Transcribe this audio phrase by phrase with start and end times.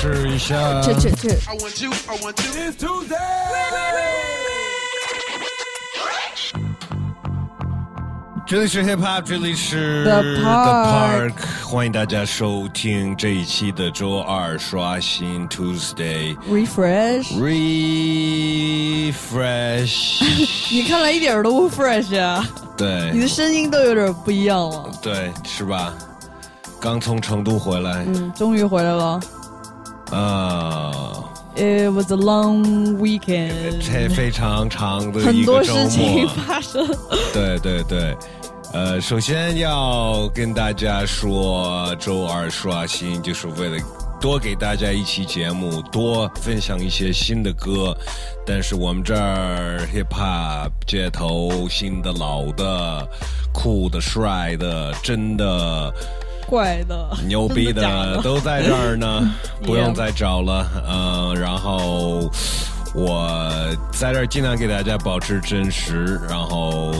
[0.00, 0.80] 试一下。
[0.82, 1.36] 这这这。
[8.44, 11.32] 这里是 Hip Hop，这里是 The Park Park
[11.64, 17.52] 欢迎大家收听这一期的周二刷新 Tuesday refresh，Refresh。
[20.70, 22.46] 你看来一点都不 fresh 啊，
[22.76, 24.90] 对你的声音都有点不一样了。
[25.00, 25.94] 对，是吧？
[26.82, 29.20] 刚从成都回来，嗯，终于回来了。
[30.10, 30.90] 啊
[31.54, 36.28] ，It was a long weekend，这非常长的很多一个周事情末。
[36.44, 36.84] 发生。
[37.32, 38.16] 对对对，
[38.72, 43.78] 呃，首先要跟大家说，周二刷新就是为了
[44.20, 47.96] 多给大家一期节目，多分享一些新的歌。
[48.44, 53.08] 但是我们这儿 hip hop 街头新的、老的、
[53.52, 55.94] 酷的、帅的、真的。
[56.52, 59.32] 怪的，牛逼的都在这儿呢，
[59.64, 60.66] 不用再找了。
[60.86, 62.30] 嗯、然后
[62.94, 63.50] 我
[63.92, 66.20] 在这儿尽量给大家保持真实。
[66.28, 66.92] 然后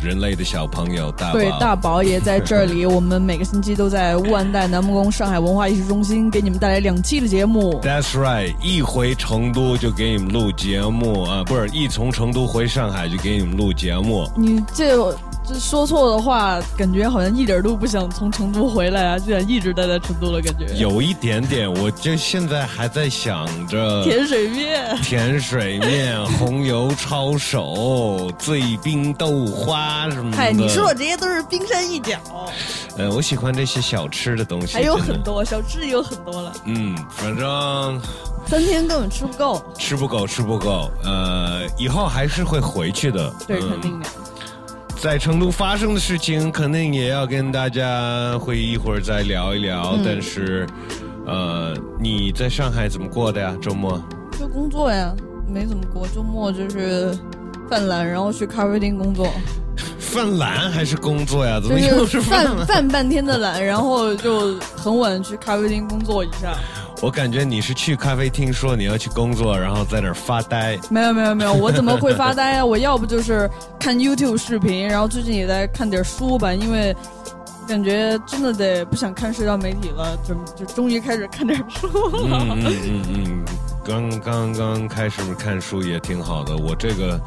[0.00, 2.84] 人类的小朋友大宝，对，大宝也在这里。
[2.86, 7.80] 我们每个星期都在万代南梦宫上海文化艺术中心给你们带来两期的节目。
[7.82, 14.30] That's right，一回成都就给你们录节目啊，不是一从成都回上海就给你们录节目。
[14.36, 15.12] 你这
[15.46, 20.66] 这说错的话，感觉好像一点都不想从成都回来啊，就想一直待在成都了，感觉。
[20.76, 30.36] 有一点点，我就现在还在想着甜水面，甜 水面、红油抄手、醉冰豆花什么的。
[30.36, 32.18] 嗨，你说的这些都是冰山一角，
[32.96, 38.00] 呃，我喜欢这些小吃的东西，还有很多小吃也有很多了，嗯，反正
[38.46, 39.62] 三天根本吃不够。
[39.78, 40.90] 吃不够，吃不够。
[41.04, 43.32] 呃，以后还是会回去的。
[43.46, 44.06] 对，嗯肯定的。
[44.98, 49.92] 在成都发生的事情，肯定也要跟大家会一会儿再聊一聊。
[49.96, 50.66] 嗯但是，
[51.26, 53.54] 呃，你在上海怎么过的呀？
[53.60, 54.02] 周末？
[54.38, 55.14] 就工作呀，
[55.48, 57.16] 没怎么过，周末就是
[57.68, 59.28] 犯懒，然后去咖啡厅工作，
[59.98, 61.60] 犯懒还是工作呀？
[61.60, 62.44] 怎么又是是犯？
[62.44, 66.54] 犯 犯半天的懒，然后就很晚去咖啡厅工作一下。
[67.02, 70.78] 我感觉你是去咖啡厅说你要去工作，然后在那儿发呆。
[70.90, 72.64] 没有没有没有，我怎么会发呆啊？
[72.64, 73.48] 我要不就是
[73.78, 76.96] 看 YouTube 视频，然后最近也在看点书吧，因为
[77.68, 82.18] 感觉真的得不想看社交媒体了，就就终于开始看点书了。
[82.24, 83.44] 嗯嗯嗯嗯，
[83.86, 87.20] 刚刚刚开始看书也挺好的，我这个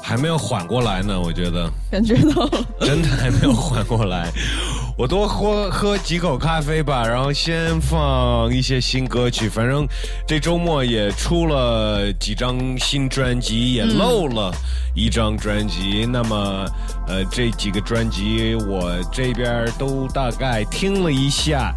[0.00, 4.30] 还没有缓过来呢，我觉得感觉到了，真的还没有缓过来。
[4.96, 9.48] 我多喝喝几口咖啡吧，然后先放一些新歌曲。
[9.48, 9.86] 反正
[10.26, 14.50] 这周末也出了几张新专辑，也漏了
[14.94, 16.06] 一张专辑。
[16.10, 16.66] 那么，
[17.08, 21.74] 呃，这几个专辑我这边都大概听了一下。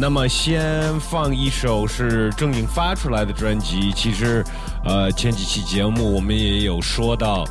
[0.00, 4.44] 那么先放一首是正经发出来的专辑，其实，
[4.84, 7.44] 呃，前几期节目我们也有说到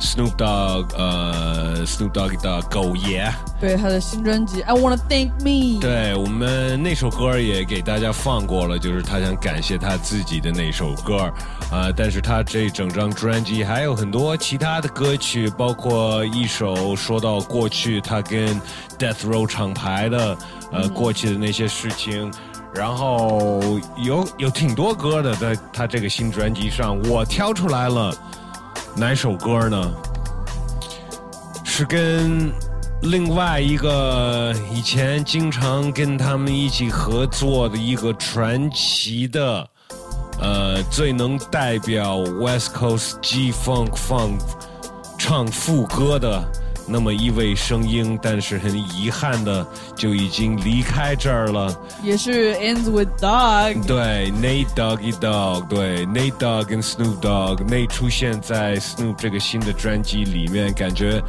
[0.00, 11.30] Snoop Dogg，呃，Snoop Dogg 的狗爷，对他的新专辑《I Wanna Thank Me》，对我们那首歌也给大家放过了，就是他想感谢他自己的那首歌，
[11.70, 18.58] 啊、但是他这整张专辑还有很多其他的歌曲，包括一首说到过去他跟
[18.98, 20.36] Death Row 厂牌的，
[20.72, 22.32] 呃，过去的那些事情。
[22.74, 23.60] 然后
[23.98, 28.14] 有有挺多歌的，在他这个新专辑上，我挑出来了
[28.96, 29.92] 哪首歌呢？
[31.64, 32.50] 是跟
[33.02, 39.68] 另外一个以前经常跟他们一起合作的一个传奇的，
[40.40, 44.38] 呃，最能代表 West Coast G Funk Funk
[45.18, 46.42] 唱副歌的
[46.92, 49.66] 那么一位声音，但是很遗憾的
[49.96, 51.74] 就已经离开这儿了。
[52.02, 53.86] 也是 Ends with Dog。
[53.86, 61.22] 对，Nate Doggy Dog，对，Nate Dogg 跟 Snoop Dogg，Nate 出现在 Snoop 这个新的专辑里面，感觉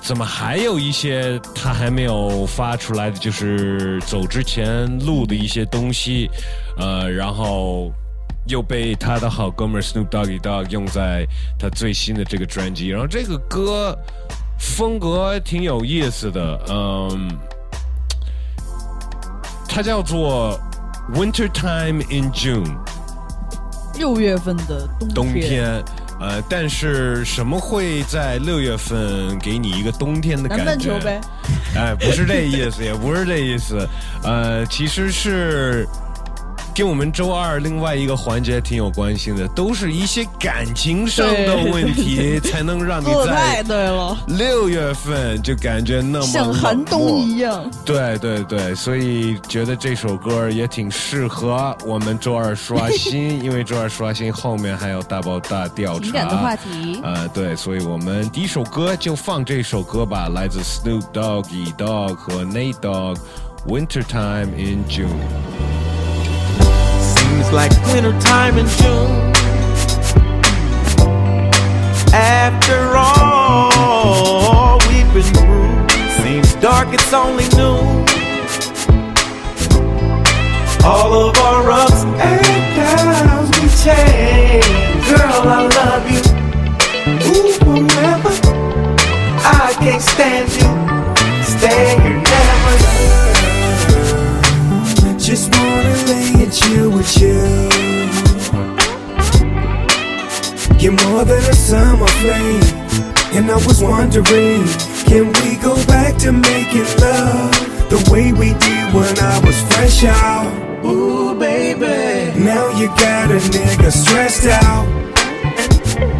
[0.00, 6.30] 怎么还有一些他还没有发出来的，就是走之前录的一些东西，
[6.78, 7.92] 呃，然后
[8.46, 11.26] 又被他的好哥们儿 Snoop Doggy Dogg 用在
[11.58, 13.96] 他最新的这个专辑，然后这个歌
[14.58, 17.38] 风格挺有意思的，嗯。
[19.68, 20.58] 它叫做
[21.12, 22.64] Winter Time in June，
[23.98, 25.84] 六月份的冬天，冬天。
[26.18, 30.64] 呃，但是什么会在六月份给你一个冬天的感觉？
[30.64, 31.20] 半球呗。
[31.74, 33.86] 哎，不是这意思，也不是这意思。
[34.22, 35.86] 呃，其实是
[36.76, 47.64] 跟我们周二另外一个环节挺有关系的，都是一些感情上的问题，才能让你在对了，六月份就感觉那么像寒冬一样。
[47.82, 57.00] 对对对，所以觉得这首歌也挺适合我们周二刷新，因为周二刷新后面还有大爆大调查情感的话题。
[57.02, 63.16] 呃，对，所以我们第一首歌就放这首歌吧，来自 Snoop Doggy Dog 和 Nate Dogg，
[63.66, 65.06] 《Wintertime in June》。
[67.26, 69.32] Seems like wintertime in June.
[72.14, 75.88] After all we've been through,
[76.22, 78.06] seems dark, it's only noon.
[80.84, 84.64] All of our ups and downs we change.
[85.08, 86.22] Girl, I love you.
[87.26, 88.32] Ooh, forever.
[89.42, 90.68] I can't stand you.
[91.42, 92.76] Stay here never.
[95.18, 95.75] Just wanna
[96.56, 97.36] and chill with you.
[100.78, 102.62] You're more than a summer flame.
[103.32, 104.64] And I was wondering,
[105.04, 107.52] can we go back to making love
[107.90, 110.84] the way we did when I was fresh out?
[110.84, 112.38] Ooh, baby.
[112.38, 114.86] Now you got a nigga stressed out.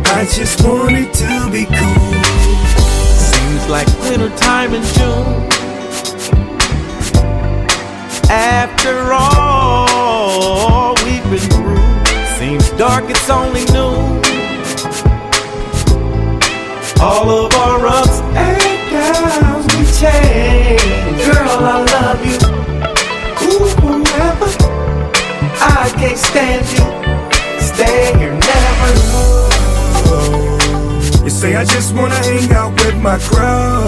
[0.06, 2.22] I just wanted to be cool.
[3.30, 5.46] Seems like wintertime in June.
[8.28, 9.95] After all
[11.04, 11.76] we've been through,
[12.38, 14.20] seems dark, it's only noon.
[17.00, 21.24] All of our ups and downs we change.
[21.24, 22.38] Girl, I love you.
[23.46, 24.48] Ooh, forever.
[25.60, 26.84] I can't stand you.
[27.60, 28.92] Stay here never.
[31.24, 33.84] You say I just wanna hang out with my crew.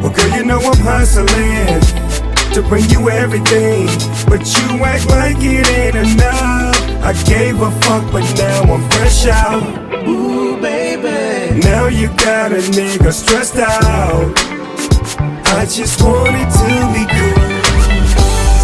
[0.00, 2.09] Well, girl, you know I'm hustling
[2.54, 3.86] to bring you everything,
[4.26, 6.76] but you act like it ain't enough.
[7.02, 9.62] I gave a fuck, but now I'm fresh out.
[10.08, 11.60] Ooh, baby.
[11.60, 14.32] Now you got a nigga stressed out.
[15.52, 17.50] I just want it to be cool.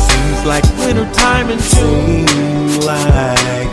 [0.08, 2.80] Seems like wintertime in June.
[2.80, 3.68] Like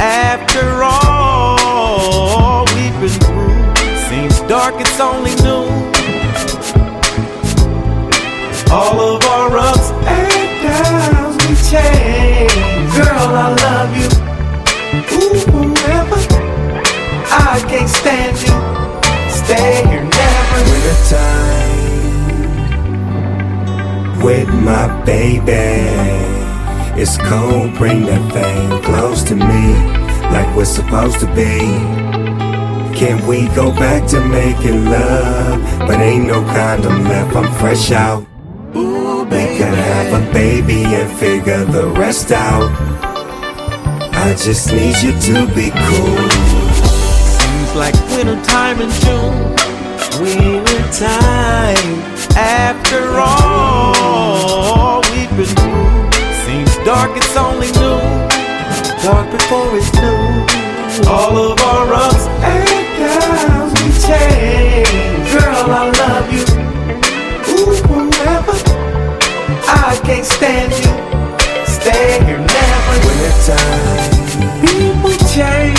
[0.00, 3.74] After all we've been through,
[4.08, 5.39] seems dark, it's only
[8.72, 12.52] All of our ups and downs we change.
[12.94, 14.08] Girl, I love you.
[15.16, 15.40] Ooh,
[15.74, 16.18] forever.
[17.32, 18.54] I can't stand you.
[19.28, 20.60] Stay here never.
[20.70, 21.80] wintertime
[24.22, 25.80] with my baby.
[27.00, 29.74] It's cold, bring that thing close to me,
[30.30, 31.58] like we're supposed to be.
[32.96, 35.60] Can we go back to making love?
[35.88, 38.29] But ain't no condom left, I'm fresh out.
[39.60, 42.72] We have a baby and figure the rest out.
[44.14, 46.30] I just need you to be cool.
[47.36, 49.36] Seems like wintertime in June.
[50.22, 51.92] Wintertime.
[52.34, 56.10] After all we've been through,
[56.46, 58.28] seems dark, it's only noon.
[59.04, 60.48] Dark before it's noon.
[61.06, 64.59] All of our ups and downs we change.
[70.10, 70.92] Can't stand you.
[71.66, 72.94] Stay here never.
[73.06, 75.69] Wintertime People change.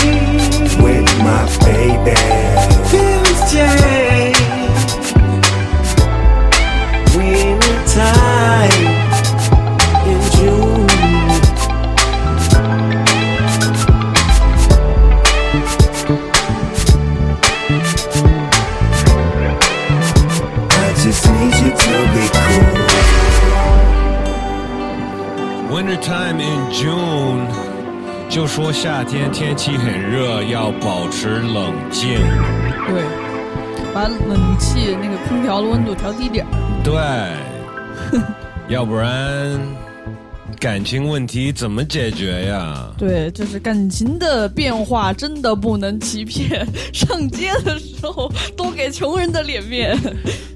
[28.32, 32.18] 就说夏天天气很热，要保持冷静。
[32.88, 33.04] 对，
[33.92, 36.50] 把冷气那个空调的温度调低点儿。
[36.82, 38.24] 对，
[38.74, 39.60] 要不然
[40.58, 42.90] 感情问题怎么解决呀？
[42.96, 46.66] 对，就是感情的变化真的不能欺骗。
[46.90, 49.94] 上街的时候多给穷人的脸面。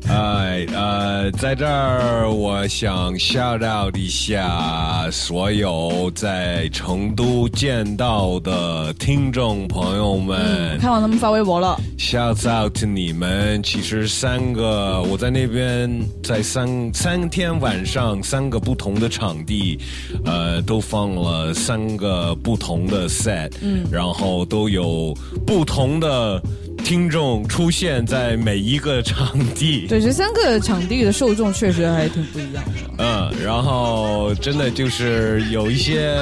[0.09, 10.79] 哎呃，在这儿我想 shout out 一下所有在成都见到的听众朋友们。
[10.79, 13.61] 看到他们发微博了，Shouts out 你们！
[13.63, 15.91] 其实三个，我在那边
[16.23, 19.79] 在三三天晚上三个不同的场地，
[20.25, 25.13] 呃，都放了三个不同的 set，嗯，然后都有
[25.45, 26.41] 不同的
[26.87, 29.89] 听众出现在每一个场地。
[29.89, 32.71] 对，这三个场地的受众确实还挺不一样的。
[32.99, 36.17] 嗯，然后真的就是有一些，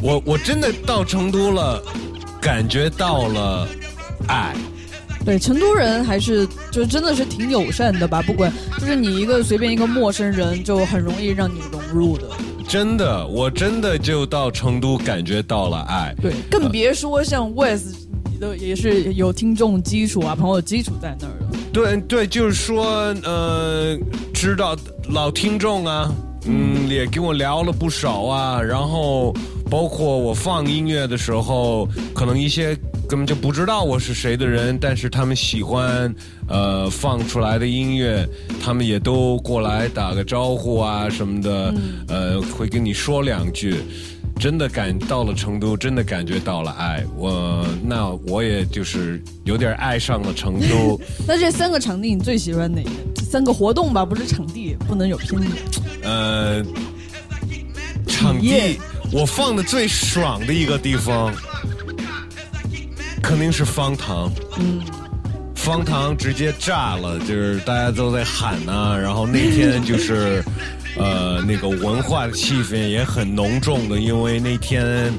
[0.00, 1.82] 我我真的到成都了，
[2.40, 3.68] 感觉到了
[4.28, 4.56] 爱。
[5.26, 12.30] 对，成都人还是就真的是挺友善的吧，不管就是你一个随便一个陌生人，就很容易让你融入的。
[12.66, 16.14] 真的，我真的就到成都感觉到了爱。
[16.22, 18.05] 对，更别说像 West，
[18.36, 21.58] 你的也是有听众基础啊，朋友基础在那儿的。
[21.72, 22.84] 对对，就是说，
[23.24, 23.98] 呃，
[24.34, 24.76] 知道
[25.08, 26.12] 老听众啊，
[26.44, 29.34] 嗯，也跟我聊了不少啊，然后
[29.70, 32.76] 包括我放音乐的时候，可能一些
[33.08, 36.14] 根本就不知道我是谁的人，但是他们喜欢
[36.46, 38.28] 呃放出来的音乐，
[38.62, 41.74] 他们也都过来打个招呼啊什么的，
[42.08, 43.76] 呃，会跟你说两句。
[44.38, 47.04] 真的感到了成都，真的感觉到了爱。
[47.16, 51.00] 我那我也就是有点爱上了成都。
[51.26, 52.90] 那这三个场地你最喜欢哪个？
[53.22, 55.50] 三个活动吧，不是场地，不能有偏见。
[56.02, 56.62] 呃，
[58.06, 58.78] 场地
[59.10, 61.34] 我放的最爽的一个地方，
[63.22, 64.30] 肯定是方糖。
[64.58, 64.80] 嗯，
[65.54, 70.42] 方糖直接炸了，就是大家都在喊呐、然后那天就是，
[70.98, 75.12] 呃，那个文化的气氛也很浓重的，因为那天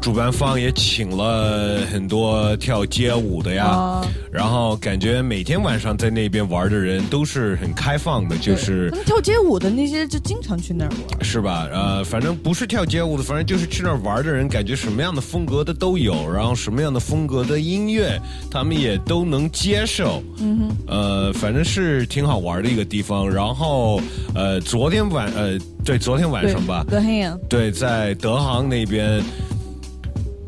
[0.00, 11.24] 主办方也请了很多跳街舞的呀，啊然后感觉每天晚上在那边玩的人都是很开放的，就是他们跳街舞的那些就经常去那儿玩。
[11.24, 11.68] 是吧？
[11.72, 18.18] 呃，反正不是跳街舞的，反正就是去那儿玩的人，感觉什么样的风格的都有，然后什么样的风格的音乐，
[18.50, 20.22] 他们也都能接受。
[20.38, 23.28] 嗯哼，呃，反正是挺好玩的一个地方。
[23.28, 24.00] 然后，
[24.34, 27.38] 呃，昨天晚，呃，对，昨天晚上吧 Hand。
[27.48, 29.22] 对，在德航那边，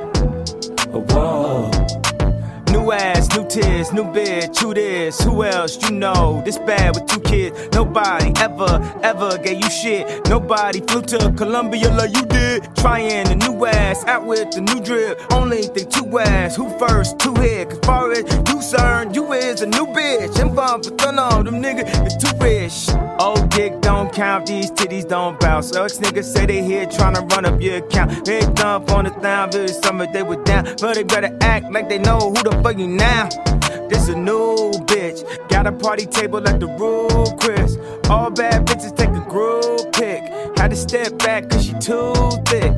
[0.92, 1.99] Oh, whoa.
[2.70, 5.20] New ass, new tears, new bitch, who this?
[5.22, 6.40] Who else you know?
[6.44, 7.68] This bad with two kids.
[7.72, 10.28] Nobody ever, ever gave you shit.
[10.28, 12.74] Nobody flew to Columbia like you did.
[12.76, 15.20] Trying the new ass, out with the new drip.
[15.32, 17.70] Only think two ass, who first, two hit.
[17.70, 20.40] Cause far as you concerned, you is a new bitch.
[20.40, 23.09] I'm fine for turn on them niggas, it's too rich.
[23.20, 25.76] Old dick don't count, these titties don't bounce.
[25.76, 28.24] Ex niggas say they here tryna run up your account.
[28.24, 30.64] They dump on the down, very summer they were down.
[30.80, 33.28] But they better act like they know who the fuck you now.
[33.90, 35.20] This a new bitch.
[35.50, 37.76] Got a party table at the Rue Chris.
[38.08, 40.22] All bad bitches take a group pic.
[40.56, 42.14] Had to step back cause she too
[42.46, 42.72] thick.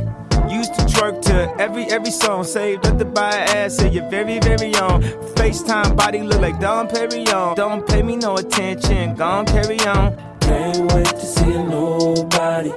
[0.50, 2.42] Used to twerk to every every song.
[2.42, 5.04] Saved up to buy ass, say you're very, very on.
[5.36, 7.54] FaceTime body look like Don Perignon.
[7.54, 10.31] Don't pay me no attention, gon' carry on.
[10.42, 12.72] Can't wait to see a nobody.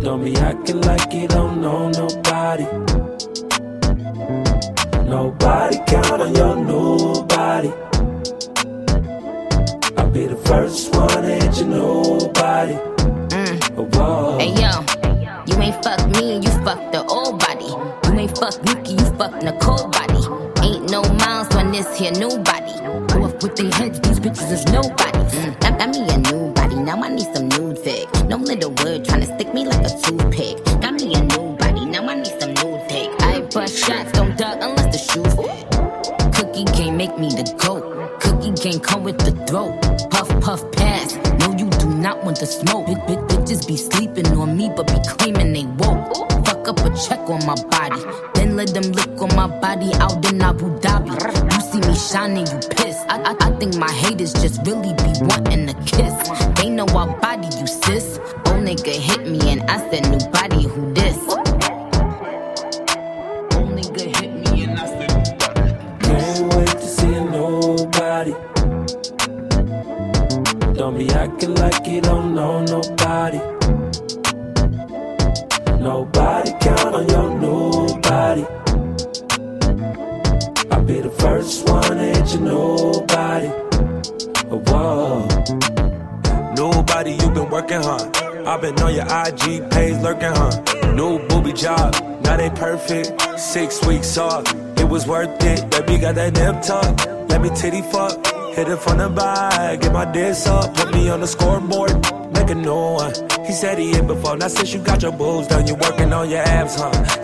[0.00, 2.66] Don't be acting like you don't know nobody.
[5.08, 7.70] Nobody count on your nobody.
[9.96, 12.74] I'll be the first one, ain't you nobody?
[12.74, 13.94] Oh, mm.
[13.94, 14.38] whoa.
[14.38, 14.70] Hey yo,
[15.46, 17.66] you ain't fuck me, you fuck the old body.
[18.06, 20.22] You ain't fuck Nikki, you fuck Nicole body.
[20.66, 22.72] Ain't no miles on this here new body.
[23.12, 25.09] Go up with their heads, these bitches is nobody
[25.98, 26.19] money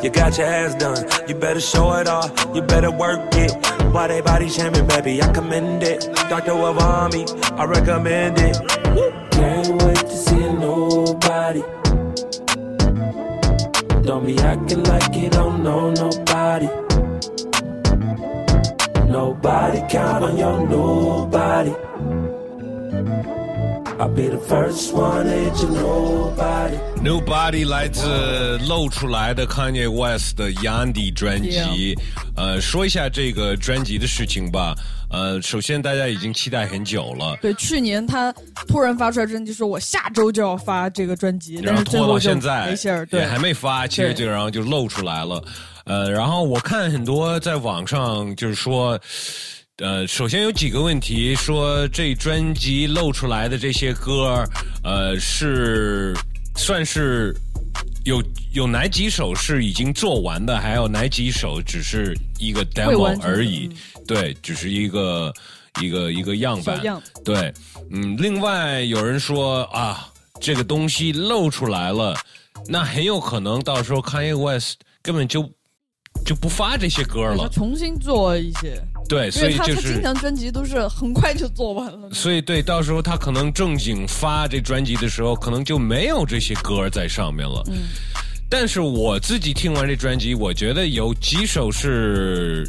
[0.07, 3.51] You got your ass done, you better show it off, you better work it.
[3.93, 5.21] Why they body shaming, baby?
[5.21, 6.03] I commend it.
[6.31, 6.53] Dr.
[6.53, 7.27] Wavami,
[7.59, 8.57] I recommend it.
[9.33, 11.63] Can't wait to see nobody.
[14.07, 16.69] Don't be acting like you don't know nobody.
[19.11, 21.75] Nobody count on your nobody.
[23.99, 26.77] I'll be the first one to you nobody.
[27.03, 31.97] Nobody 来自露出来的 Kanye West 的 Yandy 专辑。
[32.37, 34.75] 呃，说一下这个专辑的事情吧。
[35.09, 38.31] 呃，首先大家已经期待很久了，对，去年他
[38.69, 45.43] 突然发出来专辑，说我下周就要发这个专辑，然后拖到现在没信儿，对，还没发，其实就然后就露出来了。
[45.85, 49.01] 呃，然后我看很多在网上就是说。
[49.83, 54.43] 呃，首先有几个问题，说这专辑露出来的这些歌，
[54.83, 56.17] 呃，是
[56.57, 57.37] 算是
[58.07, 58.23] 有
[58.55, 63.69] 有哪几首是已经做完的，还有哪几首只是一个 demo 而已？
[64.07, 65.31] 对，只是一个
[65.83, 66.83] 一个一个样板。
[66.83, 67.53] 样对，
[67.91, 70.11] 嗯，另外有人说啊，
[70.41, 72.17] 这个东西露出来了，
[72.67, 75.47] 那很有可能到时候 Kanye West 根本就
[76.27, 77.49] 就不发这些歌他了。
[77.49, 82.11] 重新做一些，对，所以就是经常专辑都是很快就做完了。
[82.13, 87.63] 所以对，到时候他可能正经发这专辑的时候，可能就没有这些歌在上面了。
[87.69, 87.85] 嗯，
[88.51, 92.69] 但是我自己听完这专辑，我觉得有几首是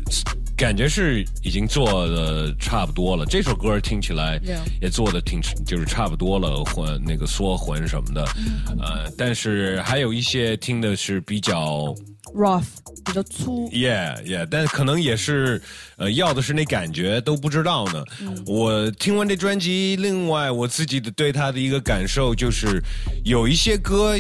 [0.58, 3.24] 感觉是已经做的差不多了。
[3.28, 4.42] 这首歌听起来
[4.82, 8.28] 也做的挺就是差不多了，混那个缩混什么的。
[8.68, 11.94] 嗯呃，但是还有一些听的是比较
[12.34, 12.66] rough
[13.06, 15.62] 比较粗，Yeah, yeah，但可能也是，
[15.98, 18.04] 呃，要的是那感觉都不知道呢。
[18.48, 22.82] 我听完这专辑，另外我自己的对他的一个感受就是，
[23.24, 24.20] 有一些歌，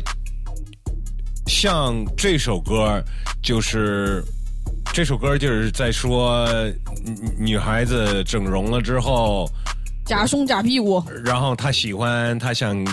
[1.48, 3.04] 像这首歌，
[3.42, 4.24] 就是
[4.94, 6.48] 这首歌就是在说
[7.06, 9.50] 女女孩子整容了之后，
[10.06, 12.84] 假胸假屁股，然后她喜欢，她想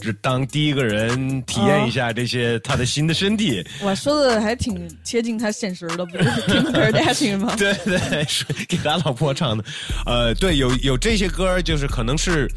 [0.00, 3.62] 只当第一个人体验一下这些他的新的身体。
[3.84, 7.54] 我说的还挺贴近他现实的，不就是 Kim Kardashian 吗？
[7.58, 9.62] 对对，是给他老婆唱的。
[10.06, 12.50] 呃，对，有有这些歌，就是可能是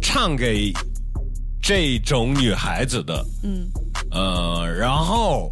[0.00, 0.72] 唱给
[1.60, 3.26] 这种女孩子的。
[3.42, 3.66] 嗯，
[4.12, 5.50] 呃，然后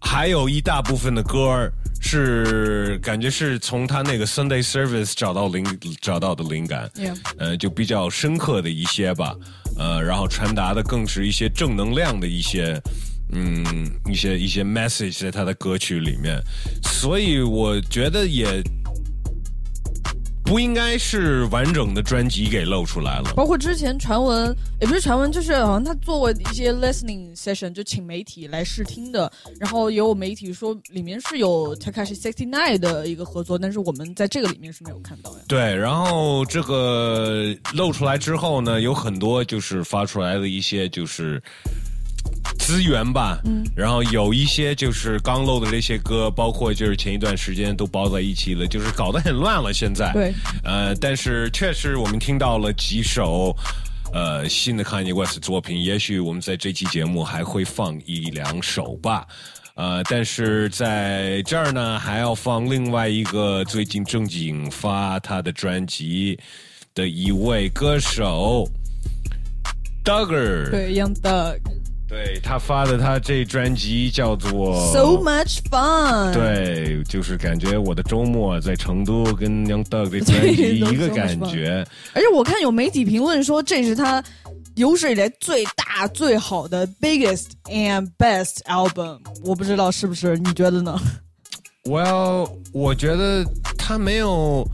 [0.00, 1.70] 还有一大部分的歌
[2.06, 5.66] 是感觉是从他那个 Sunday Service 找到灵
[6.00, 6.88] 找到的灵感。
[7.36, 9.34] 呃，就比较深刻的一些吧，
[9.76, 12.80] 呃，然后传达的更是一些正能量的一些，
[13.32, 13.64] 嗯，
[14.08, 16.40] 一些一些 message 在他的歌曲里面，
[16.84, 18.62] 所以我觉得也
[20.46, 23.32] 不应该是完整的专辑给露出来了。
[23.34, 29.30] 包括之前传闻，也不是传闻，就是好像他做过一些 listening session，就请媒体来试听的。
[29.58, 35.38] 然后也有媒体说里面是有 Takashi Sixty Nine 的一个合作，但是我们在这个里面是没有看到呀。
[35.48, 41.42] 对，然后这个露出来之后呢，有很多就是发出来的一些就是
[42.58, 49.72] 资源吧，嗯，然后有一些就是刚露的这些歌，包括就是前一段时间都包在一起了，就是搞得很乱了。
[49.72, 50.32] 现在，对，
[50.64, 53.56] 呃，但是确实我们听到了几首。
[54.12, 59.26] 呃，新的 Kanye West 作品，也许我们在这期节目还会放一两首吧。
[59.74, 66.38] 呃，但是在这儿呢，还要放另外一个最近正经发他的专辑
[66.94, 68.66] 的一位歌手
[70.04, 70.70] ，Dugger。
[70.70, 71.58] 对，Young Thug，
[72.08, 81.84] 对他发的他这专辑叫做 So much fun。，对，就是感觉我的周末在成都跟 Young Doug 这专辑一个感觉。
[82.14, 84.22] 而且我看有媒体评论说这是他
[84.76, 89.18] 有史以来最大最好的 biggest and best album。
[89.44, 90.96] 我不知道是不是，你觉得呢
[91.84, 93.44] ？Well，我觉得
[93.76, 94.64] 他没有，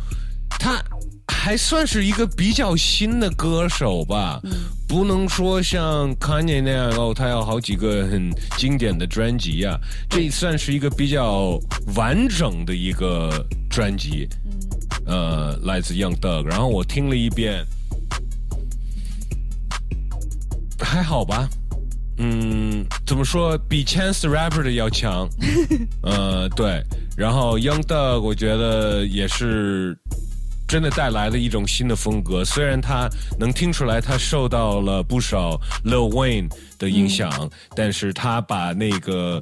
[0.51, 0.83] 他
[1.29, 4.40] 还算是一个比较新的歌手吧，
[4.92, 11.59] 不能说像 Kanye 那样哦，他有好几个很经典的专辑呀、这算是一个比较
[11.96, 14.28] 完整的一个专辑，
[15.07, 16.44] 呃，来自 Young Doug。
[16.44, 17.64] 然后我听了一遍，
[20.78, 21.48] 还好吧。
[22.18, 23.57] 嗯，怎么说？
[23.66, 25.26] 比 Chance Rapper 的要强，
[26.05, 26.83] 呃，对。
[27.16, 29.96] 然后 Young Doug 我觉得也是
[30.73, 32.43] 真的带来了一种新的风格。
[32.43, 33.07] 虽然他
[33.39, 37.31] 能听出来他受到了不少 Lil Wayne 的影响，
[37.77, 39.39] 但是他把那个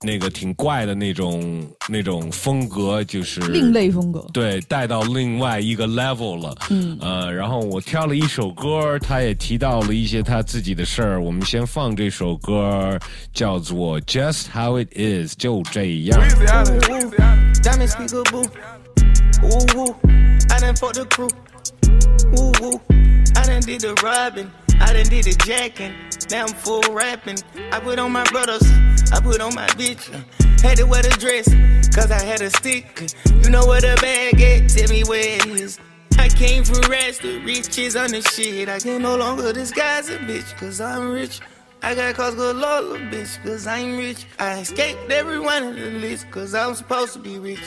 [0.00, 4.26] 那个挺怪的那种那种风格，就是另类风格。
[4.32, 6.56] 对，带到另外一个 level 了。
[6.70, 11.22] 嗯，呃，然后我挑了一首歌，他也提到了一些他自己的事儿。
[11.22, 12.98] 我们先放这首歌，
[13.32, 16.20] 叫做《Just How It Is》，就这样。
[20.62, 20.68] Woo.
[20.68, 21.28] Done fucked the crew.
[22.38, 22.80] Ooh, woo.
[23.36, 24.50] I done did the robbing.
[24.80, 25.92] I done did the jacking.
[26.30, 27.38] Now I'm full rapping.
[27.72, 28.62] I put on my brothers.
[29.12, 30.14] I put on my bitch.
[30.14, 30.20] Uh,
[30.62, 31.48] had to wear the dress.
[31.92, 33.12] Cause I had a stick.
[33.42, 34.68] You know where the bag at?
[34.70, 35.80] Tell me where it is.
[36.16, 38.68] I came from rats to riches on the shit.
[38.68, 40.56] I can no longer disguise a bitch.
[40.58, 41.40] Cause I'm rich.
[41.82, 44.26] I got cause good lord, little bitch, cause I'm rich.
[44.38, 47.58] I escaped every one of the list, cause I'm supposed to be rich.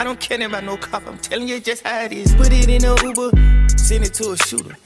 [0.00, 2.32] I don't care about no cop, I'm telling you just how it is.
[2.34, 3.30] Put it in a Uber,
[3.76, 4.76] send it to a shooter.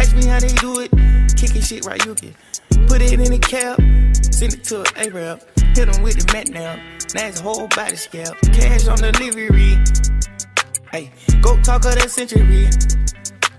[0.00, 0.90] Ask me how they do it,
[1.36, 2.34] kicking shit right you get.
[2.88, 3.78] Put it in a cab,
[4.24, 5.42] send it to a Arab.
[5.74, 6.76] Hit him with the mat now,
[7.14, 8.36] now his whole body scalp.
[8.52, 9.76] Cash on delivery.
[10.90, 11.10] Hey,
[11.42, 12.68] go talk of the century.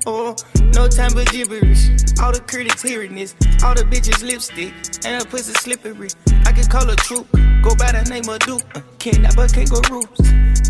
[0.06, 0.36] Oh,
[0.76, 1.88] no time but gibberish.
[2.20, 4.74] All the critics hearing this, all the bitches lipstick,
[5.06, 6.10] and her pussy slippery.
[6.46, 7.26] I can call a troop,
[7.62, 8.64] go by the name of Duke.
[8.76, 10.20] Uh, kidnap her kangaroos.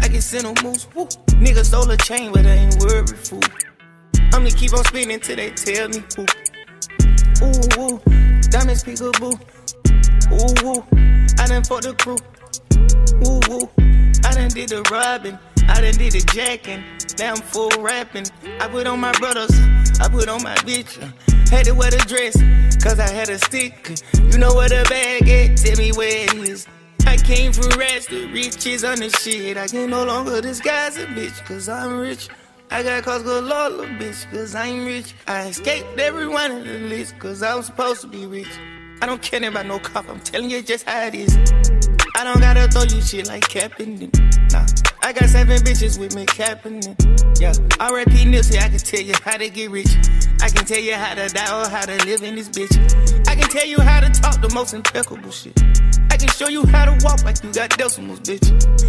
[0.01, 0.87] I can send them moose.
[0.93, 1.05] Woo.
[1.41, 3.41] Nigga stole a chain, but I ain't worried, fool.
[4.33, 6.25] I'ma keep on spinning till they tell me who.
[7.41, 7.99] Ooh, woo.
[8.53, 9.33] Diamonds peekaboo.
[10.29, 10.83] Ooh, woo.
[11.39, 12.17] I done fucked the crew.
[13.25, 13.69] Ooh, woo.
[14.25, 15.39] I done did the robbing.
[15.73, 16.83] I done did the jacking.
[17.17, 18.25] Now I'm full rapping.
[18.59, 19.49] I put on my brothers.
[19.99, 21.01] I put on my bitch.
[21.49, 22.37] Had to wear the dress.
[22.83, 23.97] Cause I had a stick.
[24.31, 25.57] You know where the bag at?
[25.57, 26.67] Tell me where it is.
[27.07, 29.57] I came from rats to riches on the shit.
[29.57, 31.43] I can no longer disguise a bitch.
[31.43, 32.29] Cause I'm rich.
[32.69, 34.29] I got cause good lord, bitch.
[34.29, 35.15] Cause I'm rich.
[35.27, 37.17] I escaped every one of the list.
[37.17, 38.59] Cause I'm supposed to be rich.
[39.01, 40.07] I don't care about no cop.
[40.07, 41.35] I'm telling you just how it is.
[42.15, 44.13] I don't gotta throw you shit like Kaepernick.
[44.53, 44.65] Nah,
[45.05, 46.95] I got seven bitches with me Kaepernick.
[47.39, 48.23] Yeah, R.I.P.
[48.23, 49.91] Nipsey, I can tell you how to get rich.
[50.41, 52.71] I can tell you how to die or how to live in this bitch.
[53.27, 55.61] I can tell you how to talk the most impeccable shit.
[56.09, 58.47] I can show you how to walk like you got decimals, bitch.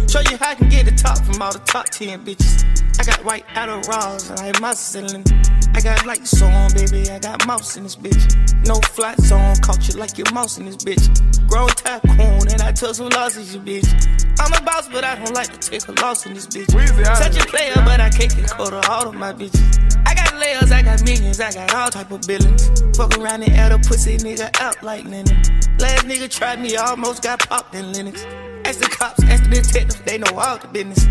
[0.09, 2.63] Show you how I can get the top from all the top 10 bitches.
[2.97, 5.25] I got white out of raws and I my ceiling.
[5.73, 7.09] I got lights on, baby.
[7.09, 8.23] I got mouse in this bitch.
[8.65, 11.03] No flats on, caught you like your mouse in this bitch.
[11.49, 14.15] Grown tycoon and I took some losses, you bitch.
[14.39, 16.69] I'm a boss, but I don't like to take a loss in this bitch.
[17.17, 19.97] Such a player, but I can't get caught of all of my bitches.
[20.05, 22.69] I got layers, I got millions, I got all type of billings.
[22.95, 25.35] Fuck around and add a pussy nigga out like linen.
[25.79, 28.23] Last nigga tried me, almost got popped in Linux.
[28.65, 31.05] Ask the cops, ask the detectives, they know all the business.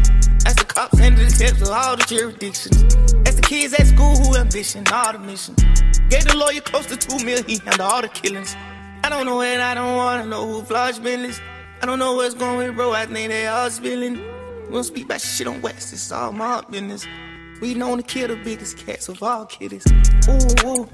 [0.46, 2.94] Ask the cops and the detectives all the jurisdictions.
[3.26, 5.60] Ask the kids at school who ambition, all the missions.
[6.08, 8.54] Gave the lawyer close to two mil, he handled all the killings.
[9.02, 11.40] I don't know and I don't wanna know who flaws business.
[11.82, 14.33] I don't know what's going bro, I think they all spilling.
[14.74, 17.06] We don't speak about shit on West, it's all my business.
[17.60, 19.84] We known to kill the biggest cats of all kitties.
[20.28, 20.84] Ooh, ooh,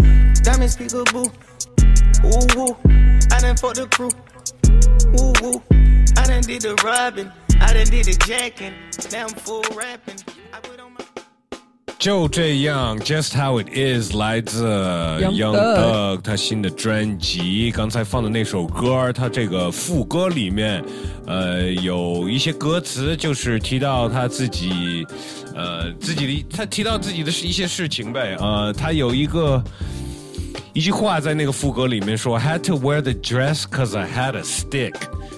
[0.43, 1.33] diamonds peekaboo.
[2.27, 2.77] Ooh, ooh,
[3.33, 4.11] I done fucked the crew.
[5.19, 5.63] Ooh, ooh,
[6.19, 7.33] I done did the robbing.
[7.59, 8.75] I done did the jacking.
[9.11, 10.19] Now I'm full rapping.
[12.01, 14.67] 就这样，Just How It Is 来自
[15.21, 17.71] Young Thug Thug 他新的专辑。
[17.71, 20.83] 刚才放的那首歌，他这个副歌里面，
[21.27, 25.07] 呃，有一些歌词就是提到他自己，
[25.55, 28.35] 呃，自己的他提到自己的一些事情呗。
[28.41, 29.63] 呃，他有一个
[30.73, 34.95] 一句话在那个副歌里面说：“I had to wear the dress cause I had a stick。”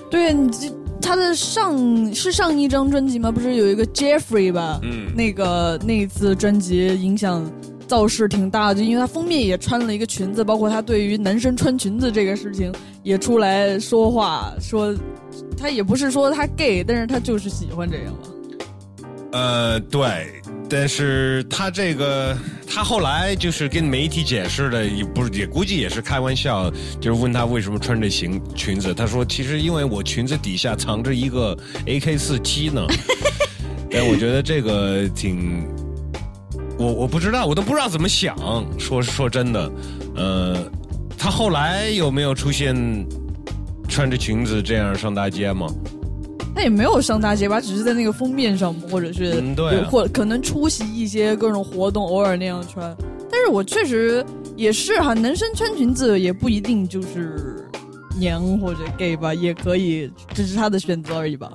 [0.09, 0.72] 对，你这
[1.03, 3.31] 他的上是上一张专辑吗？
[3.31, 4.81] 不是有一个 Jeffrey 吧？
[4.83, 7.45] 嗯那个那一次专辑影响
[7.87, 14.95] 造势挺大的，就因为他封面也穿了一个裙子，包括他对于男生穿裙子这个事情也出来说话，说
[15.59, 18.19] 他也不是说他 gay，但是他就是喜欢这样嘛。
[19.33, 20.42] 呃，对，
[20.73, 22.35] 但是他这个，
[22.67, 31.55] 他后来就是跟媒体解释的，也不是，也估计也是开玩笑，就是问他为什么穿这裙裙子，他说其实因为我裙子底下藏着一个
[31.85, 32.87] AK 四七呢。
[33.93, 35.69] 但我觉得这个挺，
[36.79, 38.35] 我我不知道，我都不知道怎么想。
[38.79, 39.71] 说说真的，
[40.17, 40.73] 呃，
[41.19, 42.75] 他后来有没有出现
[43.87, 45.67] 穿着裙子这样上大街吗？
[46.55, 52.95] 他也没有上大街吧，只是在那个封面上，或者是嗯对或可能出席一些各种活动，偶尔那样穿。
[53.31, 54.25] 但是我确实
[54.57, 57.67] 也是哈，男生穿裙子也不一定就是
[58.19, 61.51] 娘或者 gay 吧，也可以，只是他的选择而已吧。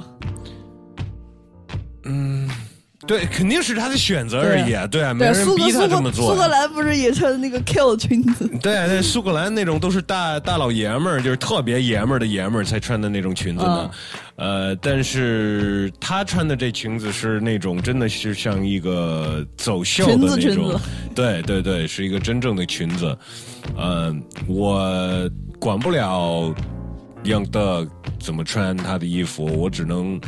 [2.06, 2.47] 嗯，
[3.08, 6.40] 对，肯定是他的选择而已啊，对啊，没人逼他这么做苏。
[6.40, 8.46] 格兰不是也穿那个 kill 裙子？
[8.62, 13.92] 对啊，那苏格兰那种都是大大老爷们儿，就是特别爷们儿的爷们儿才穿的那种裙子呢。
[14.36, 20.80] 呃，但是他穿的这裙子是那种真的是像一个走秀的那种，子裙子
[21.16, 23.18] 对对对，是一个真正的裙子。
[23.78, 24.14] 呃，
[24.48, 26.54] 我管不了
[27.24, 27.88] Young Doug
[28.20, 30.20] 怎么穿他的衣服，我只能。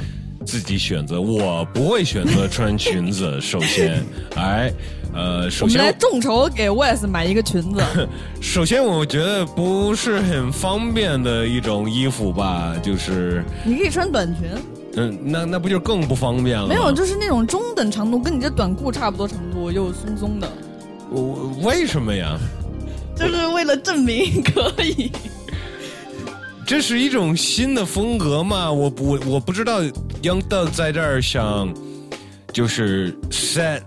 [0.45, 3.39] 自己选择，我不会选择穿裙子。
[3.41, 4.04] 首先，
[4.36, 4.71] 哎，
[5.13, 7.82] 呃，首先我们来众筹给 Wes 买一个裙子。
[8.41, 14.49] 首先，我觉得不是很方便的一种衣服吧，就是，你可以穿短裙，
[14.95, 16.67] 嗯，那那不就更不方便了？
[16.67, 20.49] 没有，就是那种中等长度，跟你这短裤差不多长度，又松松的，
[21.12, 22.38] 我为什么呀？
[23.15, 25.12] 就是为了证明可以。
[26.69, 28.71] 这是一种新的风格嘛？
[28.71, 29.82] 我不我不知道
[30.21, 31.73] Young Doug 在这儿想
[32.53, 33.82] 就是 set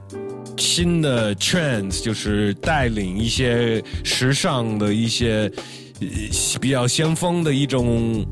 [0.57, 5.49] 新的 trends，就是带领一些时尚的一些
[6.01, 6.09] 呃
[6.61, 8.27] 比较先锋的一种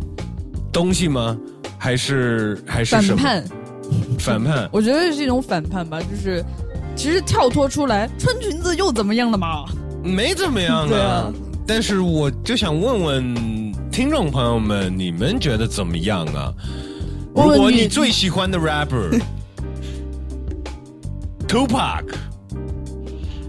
[0.73, 1.39] 东西吗？
[1.79, 3.45] 还是还是什么反叛，
[4.19, 4.69] 反叛？
[4.75, 6.45] 我觉得是一种反叛吧，就是
[6.97, 9.65] 其实跳脱出来，穿裙子又怎么样了嘛？
[10.03, 11.33] 没怎么样对啊
[11.65, 13.70] 但是我就想问问
[14.01, 16.55] 听众朋友们，你们觉得怎么样啊？
[17.35, 19.21] 如果你最喜欢的 rapper
[21.47, 22.05] Tupac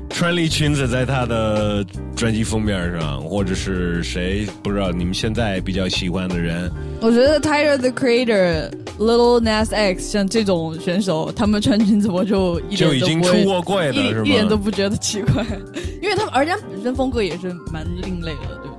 [0.10, 1.82] 穿了一裙子在他的
[2.18, 14.26] 专辑封面上，或者是谁不知道你们现在比较喜欢的人，我觉得 Tyler the Creator、Little Nas X 像这种选手，他们穿裙子我就一就已经出过柜了是吗？
[14.26, 15.46] 一点都不觉得奇怪，
[16.02, 18.71] 因为他们而且他本身风格也是蛮另类的，对？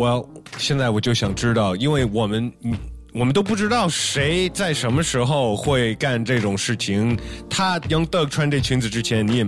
[0.00, 2.74] 我现在我就想知道，因为我们嗯
[3.12, 7.14] 我们都不知道谁在什么时候会干这种事情。
[7.50, 9.46] 他 Young Doug 穿这裙子之前，你也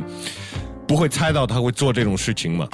[0.86, 2.68] 不会猜到他会做这种事情嘛？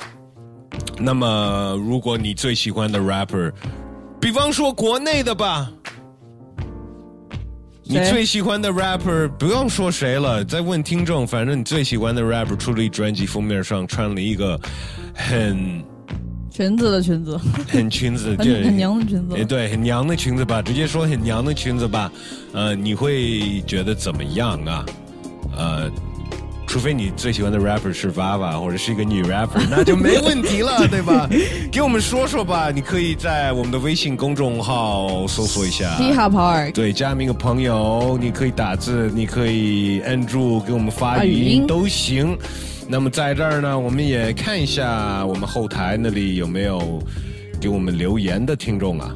[0.98, 3.52] 那么，如果你最喜欢的 rapper，
[4.20, 5.70] 比方说国内的吧。
[7.84, 14.60] 你最喜欢的 rapper 不用说谁了，再问听众，反正你最喜欢的 rapper 出了一专辑，封面上穿了一个
[15.14, 15.82] 很
[16.58, 22.10] 裙子的裙子，很裙子，很就很娘的裙子哎，对，很娘的裙子吧，直接说很娘的裙子吧，
[22.52, 24.84] 呃，你会觉得怎么样啊？
[25.56, 25.88] 呃，
[26.66, 31.28] 除非你最喜欢的 rapper 是 Vava 或者是一个女 rapper， 那就没问题了， 对吧？
[31.70, 35.96] 给我们说说吧，你可以在我们的微信公众号搜索一下。
[35.96, 36.72] 嘻哈 Park。
[36.72, 42.36] 对，加名个朋友，你可以打字，你可以按住给我们发语音发语音都行。
[42.90, 46.98] 那么在这儿呢，我们也看一下我们后台那里有没有
[47.60, 49.14] 给我们留言的听众啊。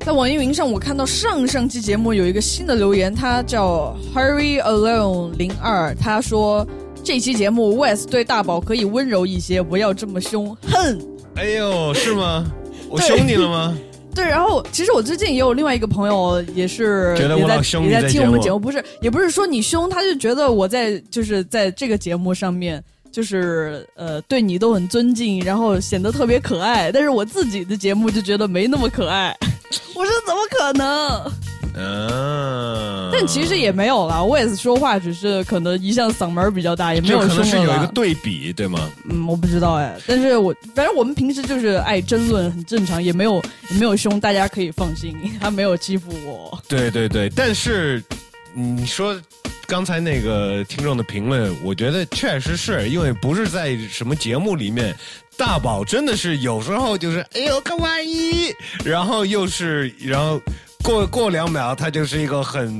[0.00, 6.66] 在网易云上，我看到上上期节目有一个新的留言，他叫 Hurry Alone 零二，他说
[7.02, 11.00] 这期节目 West 对大宝可以温柔一些，不要这么凶，哼。
[11.36, 12.44] 哎呦，是吗？
[12.90, 13.78] 我凶你了吗？
[14.14, 22.84] 对，然后其实我最近也有另外一个朋友，也是觉得我也在老凶你在听我们节目，不是也不是说你凶，他就觉得我在就是在这个节目上面。
[23.16, 26.92] 就是呃，对你都很尊敬，然后显得特别可爱。
[26.92, 29.34] 但是我自己的节目就觉得没那么可爱。
[29.96, 31.32] 我说怎么可能？
[31.78, 38.78] 嗯，但其实也没有啦，我也是说话，只是可能一向嗓门比较大，也没有可能是有一个对比，对吗？
[39.08, 46.62] 嗯，我不知道哎，但是我反正我们平时就是爱争论，很正常，也没有也没有凶，大家可以放心，他没有欺负我。
[46.68, 48.04] 对对对，但是
[48.52, 49.18] 你说
[49.66, 54.94] 刚才那个听众的评论，我觉得确实是因为不是在什么节目里面，
[55.36, 60.40] 大宝真的是有时候就是哎呦卡哇伊，然后又是然后
[60.82, 62.78] 过过两秒他就是一个很，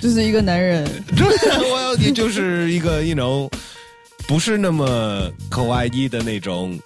[0.00, 3.50] 就是一个男人，我也就是一个 you know
[4.28, 6.78] 不是那么可爱一的那种，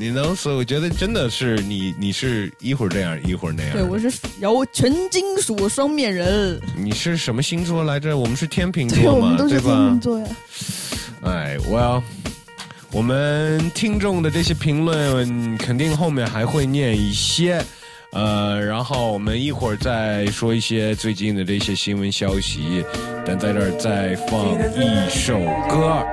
[0.00, 3.72] 你能，所以我觉得真的是你，你是一会儿这样，一会儿那样。
[3.72, 4.08] 对，我是
[4.38, 8.16] 摇全金属双面人，你是什么星座来着？
[8.16, 10.00] 我们是天秤座嘛，们都是天对吧秤？
[10.00, 10.26] 座呀。
[11.22, 12.00] 哎，Well，
[12.92, 17.60] 我们听众的这些评论肯定后面还会念一些，
[18.12, 22.84] 呃，然后我们一会儿再说一些最近的这些新闻消息，
[23.26, 26.06] 但在这儿再放一首歌。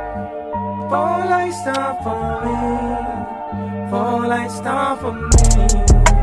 [3.96, 6.15] Fall like star for me.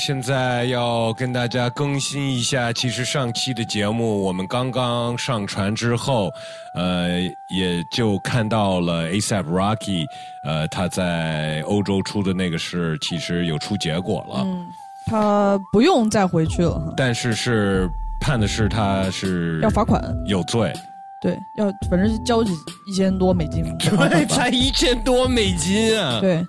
[0.00, 2.72] 现在要跟大家更新一下。
[2.72, 6.32] 其实上期的节目我们刚刚上传之后，
[6.74, 10.06] 呃，也就看到了 ASAP Rocky，
[10.42, 14.66] 呃，他在欧洲出的那个事，其实有出结果了，嗯，
[15.04, 17.86] 他不用再回去了，但是是
[18.22, 20.02] 判的是他是要罚款。
[20.24, 20.72] 有罪，
[21.20, 22.50] 对，要反正是交几
[22.86, 26.18] 一千多美金 对，才一千多美金啊！
[26.20, 26.42] 对，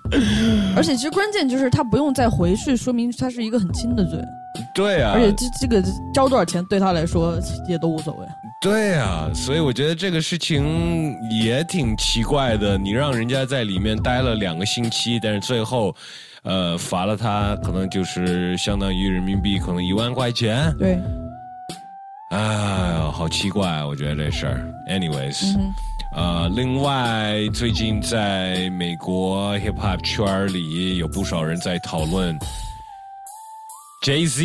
[0.74, 4.18] 而且其实关键就是他不用再回去，说明他是一个很轻的罪，
[4.74, 5.82] 对啊，而且这这个
[6.14, 8.26] 交多少钱对他来说也都无所谓。
[8.62, 12.78] 对啊，所以我觉得这个事情也挺奇怪的。
[12.78, 15.94] 你让人家在里面待了两个星期，但是最后，
[16.44, 20.72] 呃，罚了他，可能就是相当于人民币可能一万块钱。
[20.78, 20.98] 对，
[22.32, 24.66] 哎呀，好奇怪啊，我觉得这事儿。
[24.88, 25.74] Anyways，、嗯
[26.14, 32.38] 呃，另外最近在美国 hip hop 圈里有不少人在讨论
[34.02, 34.42] Jay Z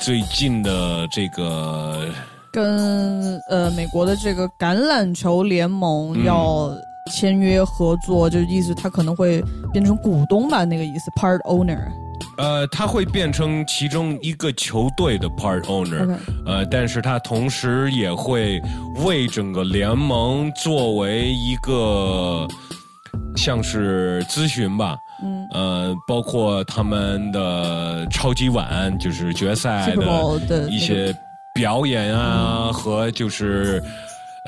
[0.00, 2.08] 最近的这个
[2.50, 6.74] 跟呃美国的这个橄榄球联盟嗯要
[7.12, 11.90] 签约合作，就意思他可能会变成股东吧，那个意思，part owner。
[12.36, 18.60] 呃，他会变成其中一个球队的 part owner，、呃，但是他同时也会
[19.04, 22.48] 为整个联盟作为一个
[23.36, 25.46] 像是咨询吧，嗯。
[25.52, 31.14] 呃，包括他们的超级碗，就是决赛的一些
[31.54, 33.82] 表演啊，和就是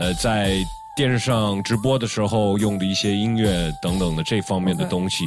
[0.00, 0.56] 呃在
[0.96, 5.26] 电视上直播的时候用的一些音乐等等的这方面的东西。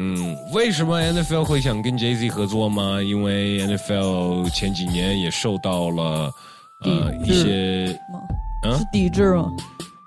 [0.00, 3.02] 嗯，为什么 NFL 会想跟 Jay Z 合作吗？
[3.02, 6.32] 因为 NFL 前几年也受到了
[6.84, 8.20] 呃一些吗？
[8.64, 9.50] 嗯是抵制吗？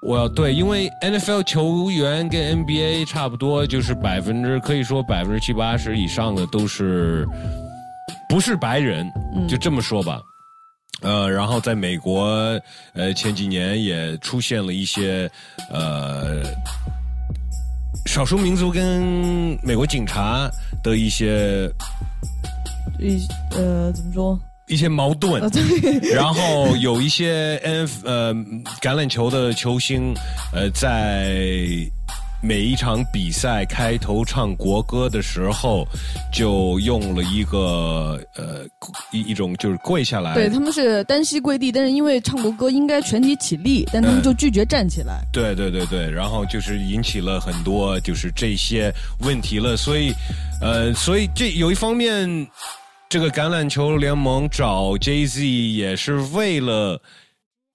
[0.02, 7.28] 我要对，因为 NFL 球员跟 NBA 差不多，就是百分之可以说百分之七八十以上的都是
[8.30, 10.22] 不是白人，嗯就这么说吧。
[11.02, 12.26] 呃，然后在美国，
[12.94, 15.30] 呃，前几年也出现了一些
[15.72, 16.42] 呃
[18.06, 20.50] 少数民族跟美国警察
[20.84, 21.72] 的一些
[23.00, 24.40] 一呃怎么说？
[24.68, 25.42] 一些矛盾
[26.14, 28.34] 然后有一些 N 呃
[28.82, 30.14] 橄榄球的球星，
[30.54, 31.30] 呃，在
[32.44, 35.88] 每一场比赛开头唱国歌的时候，
[36.34, 38.66] 就用了一个呃
[39.12, 45.22] 一一种就是跪下来，对他们是单膝跪地，但是因为唱国歌应该全体起立，但他们就拒绝站起来。
[45.32, 50.12] 对对对对，然后就是引起了很多就是这些问题了，所以
[50.62, 52.48] 呃，所以这有一方面，
[53.08, 57.00] 这个橄榄球联盟找 Jay Z 也是为了。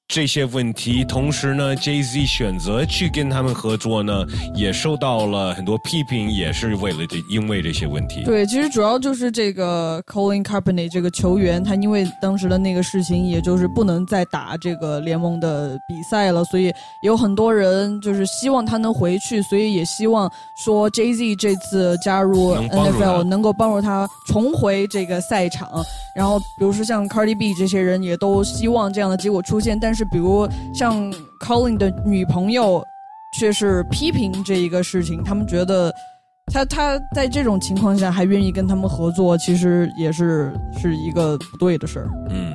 [0.09, 8.23] 这些问题，同时呢，Jay Z 选择去跟他们合作呢，也受到了很多批评，也是为了这因为这些问题。
[8.23, 20.31] 对，其实主要就是这个 Colin Kaepernick 这个球员，他因为当时的那个事情，也就是不能再打这个联盟的比赛了，所以有很多人就是希望他能回去，所以也希望
[20.65, 25.85] 说 Jay Z 这次加入 NFL 能够帮助他重回这个赛场。
[26.15, 29.79] 然后，比如说像 Cardi B 这些人，也都希望这样的结果出现。
[29.79, 32.85] 但是，是比如像 Colin 的女朋友，
[33.39, 35.93] 却是批评这一个事情，他们觉得
[36.53, 42.09] 他他在这种情况下还愿意跟他们合作，其实也是是一个不对的事儿。
[42.29, 42.53] 嗯，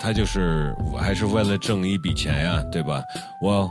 [0.00, 3.02] 他就是还是为了挣一笔钱呀，对吧？
[3.42, 3.68] 我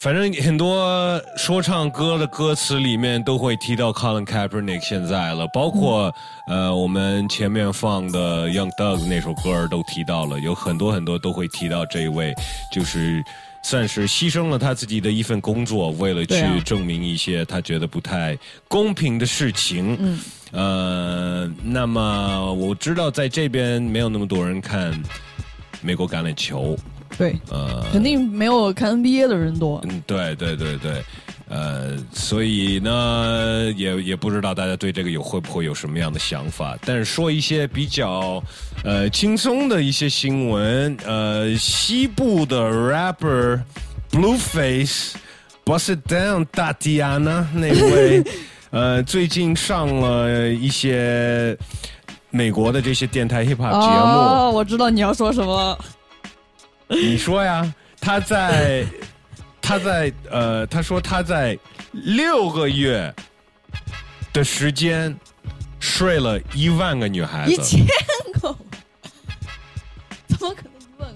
[0.00, 6.14] 反正很多说唱歌的歌词里面都会提到 Colin Kaepernick 现在了，包括、
[6.46, 12.32] 呃我们前面放的 Young Doug 那首歌都提到了，有很多很多都会提到这一位，
[12.72, 13.22] 就是。
[13.60, 18.38] 算是牺牲了他自己的一份工作，为了去证明一些他觉得不太
[18.68, 19.96] 公平的事情。
[20.00, 20.20] 嗯，
[20.52, 24.96] 呃，那么我知道在这边没有那么多人看
[25.82, 26.78] 美国橄榄球，
[27.16, 29.80] 对，呃，肯定没有看 NBA 的人多。
[29.88, 31.02] 嗯，对对对对，
[31.48, 36.76] 呃，所以呢，也也不知道大家对这个有会不会有什么样的想法。
[36.84, 38.42] 但是说一些比较
[38.84, 43.60] 呃轻松的一些新闻，呃，西部的 rapper
[44.10, 45.14] Blueface
[45.64, 48.24] Bust It Down 大迪安娜那位，
[48.70, 51.56] 呃，最近上了一些
[52.30, 54.18] 美国的这些电台 hip hop 节目。
[54.18, 55.78] 哦，我知道你要说什么了。
[56.88, 58.86] 你说呀，他在
[59.60, 61.58] 他在呃，他说他在
[61.92, 63.14] 六个月
[64.32, 65.14] 的时间
[65.78, 67.86] 睡了一万个女孩子，一千
[68.40, 68.56] 个，
[70.28, 71.12] 怎么可能一万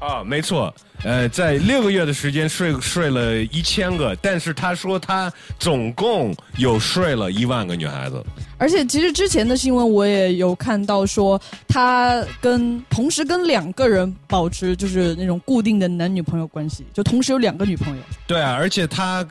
[0.00, 0.06] 个？
[0.06, 0.74] 啊，没错，
[1.04, 8.24] 呃，在六个月的时间睡睡了一千个，但是他说他总共有睡了一万个女孩子。
[8.56, 11.38] 而且其实之前的新闻我也有看到说，
[11.68, 18.02] 他跟同时跟两个人保持就是那种固定的男女朋友关系，就同时有两个女朋友。
[18.26, 19.26] 对啊，而且他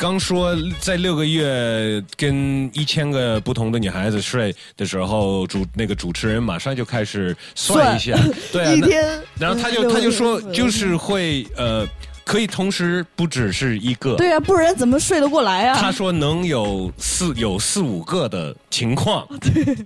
[0.00, 8.16] 刚说在六个月跟一千个不同的女孩子睡的时候，主那个主持人马上就开始算一下，
[8.50, 11.86] 对啊，一天，然后他就嗯他就说就是会呃，
[12.24, 14.16] 可以同时不只是一个。
[14.16, 15.76] 对啊，不然怎么睡得过来啊？
[15.78, 19.76] 他说能有四有四五个的情况， 对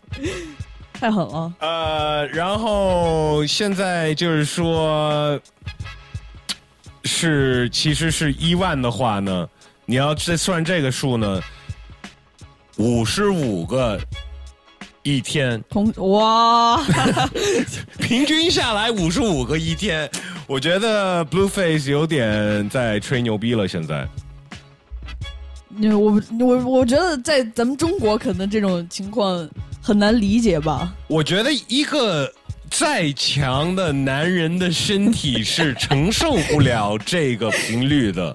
[0.93, 1.53] 太狠了。
[1.59, 5.41] 呃，然后现在就是说，
[7.03, 9.49] 是其实是一万的话呢，
[9.87, 11.43] 你要再算这个数呢，
[12.77, 14.01] 五十五个
[15.03, 16.83] 一天，同哇，
[18.01, 20.11] 平均下来五十五个一天，
[20.47, 23.69] 我觉得 Blueface 有点在吹牛逼了。
[23.69, 24.09] 现在，
[25.69, 29.47] 你我我我觉得在咱们中国可能这种情况
[29.83, 30.95] 很难理解吧。
[31.09, 32.33] 我觉得一个
[32.71, 38.35] 再强的男人的身体是承受不了这个频率的。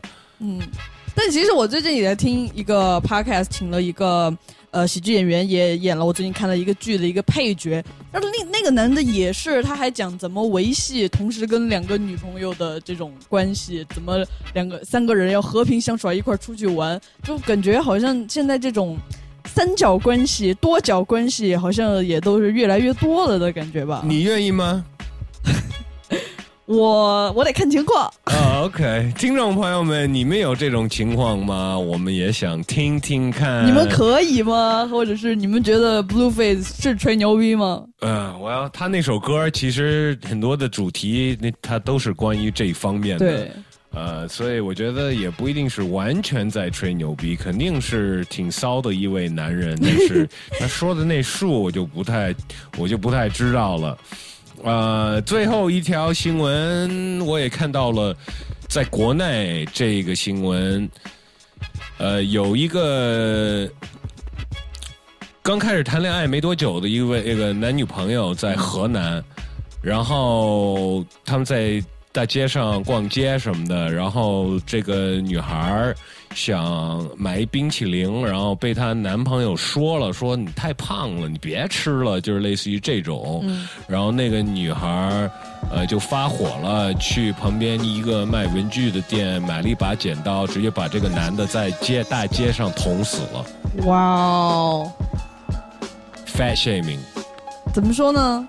[1.21, 4.33] 但其实我最近也在听一个 podcast，请了一个
[4.71, 7.83] 呃喜剧演员，也演了我最近看了一个剧的一个配角。
[8.09, 18.97] 然后那那个男的也是，他还讲怎么维系同时跟两个女朋友的这种关系，怎么两个三个人要和平相处，一块儿出去玩，就感觉好像现在这种。
[19.45, 24.03] 三角关系、多角关系好像也都是越来越多了的感觉吧。
[24.05, 24.85] 你愿意吗？
[26.69, 28.05] 我我得看情况。
[28.25, 31.75] 啊、o k 听众朋友们，你们有这种情况吗？
[31.75, 33.65] 我们也想听听看。
[33.65, 34.85] 你们可以吗？
[34.85, 37.83] 或者是你们觉得 Blueface 是吹牛逼吗？
[38.01, 43.25] 嗯，我要他那首歌，其实很多的主题，那他都是关于这一方面的。
[43.25, 43.51] 对，
[43.89, 52.31] 呃，所以我觉得也不一定是完全在吹牛逼，肯定是挺骚的一位男人，但是他说的那数我就不太，
[52.77, 53.97] 我就不太知道了。
[54.63, 58.15] 呃，最后一条新闻我也看到了，
[58.67, 60.89] 在国内这个新闻，
[61.97, 63.69] 呃，有一个
[65.41, 69.23] 刚开始谈恋爱没多久的一位那个男女朋友在河南，
[69.81, 71.81] 然后他们在
[72.11, 75.95] 大街上逛街什么的，然后这个女孩儿
[76.35, 83.43] 想买一冰淇淋，然后被她男朋友说了，说你太胖了，你别吃了，就是类似于这种。
[83.87, 85.29] 然后那个女孩
[85.71, 93.45] 呃就发火了，去旁边一个卖文具的店买了一把剪刀，直接把这个男的在街大街上捅死了。
[93.85, 94.91] 哇哦
[96.27, 96.99] ，Fat shaming，
[97.73, 98.47] 怎么说呢？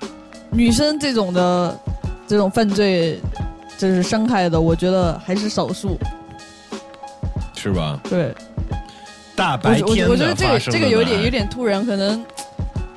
[0.50, 1.78] 女生这种的
[2.26, 3.18] 这种犯罪，
[3.78, 5.98] 就是伤害的，我觉得还是少数。
[7.62, 8.00] 是吧？
[8.08, 8.34] 对，
[9.36, 12.24] 大白天我我觉得这个这个有点有点突然，可能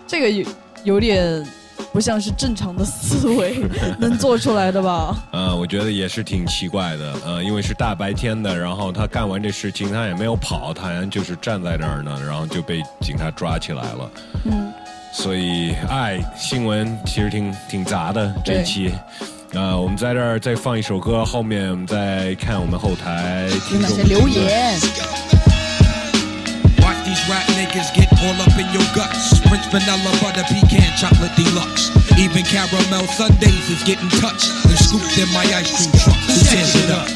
[0.08, 0.48] 这个有
[0.86, 1.46] 有点
[1.92, 3.58] 不像是正常的思维
[4.00, 5.14] 能做出来的吧？
[5.34, 14.12] 嗯，我觉得也是挺奇怪的，呃，因为是大白天的，然后他干完这事情，他也没有跑，他好像就是站在那儿呢，然后就被警察抓起来了。
[14.46, 14.72] 嗯，
[15.12, 18.94] 所以，哎，新闻其实挺挺杂的这一期。
[19.56, 24.80] 呃，我们在这儿再放一首歌，后面我们再看我们后台有听众哪些留言
[26.82, 29.40] ？Watch these rat niggas get all up in your guts.
[29.46, 31.92] Prince vanilla butter pecan chocolate deluxe.
[32.18, 36.18] Even caramel sundaes is getting touched and scooped in my ice cream truck.
[36.18, 37.08] Who tears it up?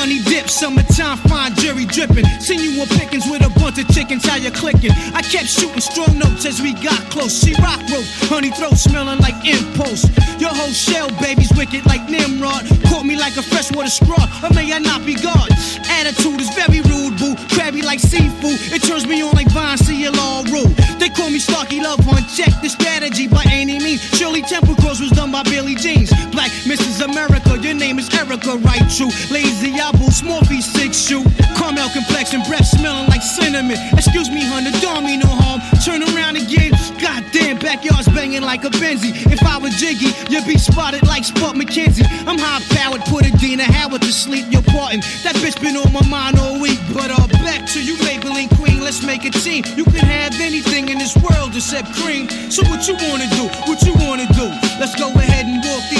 [0.00, 2.24] Honey dip, summertime, fine jerry dripping.
[2.40, 4.92] Seen you on pickings with a bunch of chickens, how you clicking?
[5.12, 7.36] I kept shooting strong notes as we got close.
[7.36, 10.08] She rock rope, honey throat smelling like impulse.
[10.40, 12.64] Your whole shell, baby's wicked like Nimrod.
[12.88, 15.52] Caught me like a freshwater straw, or may I not be God?
[15.92, 17.36] Attitude is very rude, boo.
[17.52, 19.76] Crabby like seafood, it turns me on like Vine,
[20.16, 20.72] all rude.
[20.96, 24.00] They call me Starky Love Hunt, check the strategy by any means.
[24.16, 26.08] Shirley Temple Cross was done by Billy Jeans.
[26.32, 27.04] Black Mrs.
[27.04, 28.84] America, your name is Erica, right?
[28.88, 29.10] True.
[29.30, 29.89] Lazy apple,
[30.20, 31.24] small feet, six shoe.
[31.56, 33.76] Caramel complexion, breath smelling like cinnamon.
[33.92, 35.60] Excuse me, honey, don't mean no harm.
[35.84, 36.72] Turn around again.
[37.00, 39.12] Goddamn, backyard's banging like a Benzie.
[39.32, 42.06] If I were Jiggy, you'd be spotted like Spot McKenzie.
[42.26, 44.46] I'm high powered, put a Dina Howard to sleep.
[44.50, 45.00] You're parting.
[45.24, 46.78] That bitch been on my mind all week.
[46.92, 48.80] But uh, back to you, Maybelline Queen.
[48.80, 49.64] Let's make a team.
[49.76, 52.28] You can have anything in this world except cream.
[52.50, 53.48] So what you wanna do?
[53.66, 54.46] What you wanna do?
[54.78, 55.99] Let's go ahead and walk these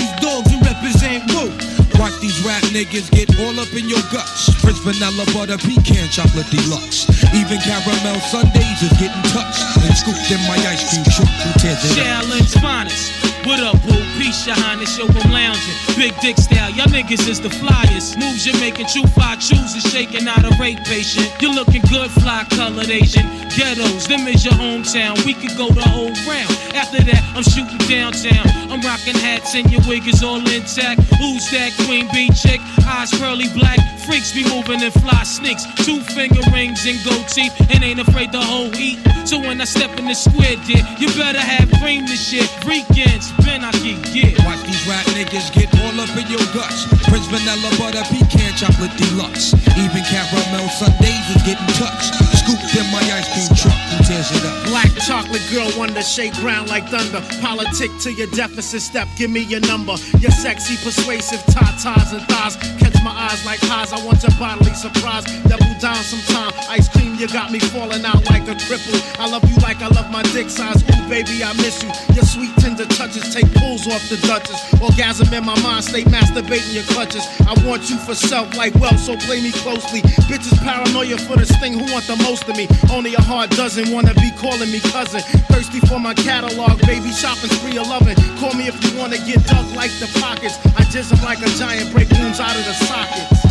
[2.20, 4.52] these rap niggas get all up in your guts.
[4.60, 7.08] French vanilla butter pecan chocolate deluxe.
[7.34, 11.28] Even caramel sundaes is getting touched and scooped in my ice cream truck.
[11.28, 12.62] Who tears it up?
[12.62, 13.29] Finest.
[13.44, 13.96] What up, boo?
[14.20, 15.74] Peace, your highness, yo, I'm lounging.
[15.96, 18.18] Big dick style, y'all niggas is the flyest.
[18.18, 21.26] Moves you're making, true fly chooses, shaking out a rape patient.
[21.40, 23.24] You're looking good, fly colored Asian.
[23.56, 25.24] Ghettos, them is your hometown.
[25.24, 26.52] We could go the whole round.
[26.76, 28.46] After that, I'm shooting downtown.
[28.70, 31.00] I'm rocking hats and your wig is all intact.
[31.16, 32.60] Who's that queen bee chick?
[32.86, 33.80] Eyes pearly black.
[34.10, 35.62] Freaks be moving in fly sneaks.
[35.86, 37.54] Two finger rings and gold teeth.
[37.70, 38.98] And ain't afraid to hold heat.
[39.24, 42.50] So when I step in the square, dear, you better have cream this shit.
[42.66, 44.34] Weekends, Ben, I can get.
[44.42, 46.90] Watch these rap niggas get all up in your guts.
[47.06, 49.54] Prince vanilla butter pecan chocolate deluxe.
[49.78, 52.10] Even caramel sundaes is getting touched.
[52.34, 53.89] Scooped in my ice cream truck.
[54.10, 57.22] Black chocolate girl, wonder shake ground like thunder.
[57.40, 59.94] Politic to your deficit step, give me your number.
[60.18, 62.56] Your sexy, persuasive tatas and thighs.
[62.80, 65.22] Catch my eyes like highs, I want your bodily surprise.
[65.46, 66.50] Double down sometime.
[66.70, 68.98] Ice cream, you got me falling out like a cripple.
[69.20, 70.82] I love you like I love my dick size.
[70.82, 71.90] Ooh, baby, I miss you.
[72.14, 74.58] Your sweet, tender touches take pulls off the Duchess.
[74.82, 77.22] Orgasm in my mind, stay masturbating your clutches.
[77.46, 80.02] I want you for self like wealth, so play me closely.
[80.26, 82.66] Bitches paranoia for this thing, who want the most of me?
[82.90, 85.20] Only a hard dozen wanna be calling me cousin.
[85.52, 88.16] Thirsty for my catalog, baby, shopping spree 11.
[88.38, 90.56] Call me if you wanna get dug like the pockets.
[90.76, 93.44] I just am like a giant, break wounds out of the sockets.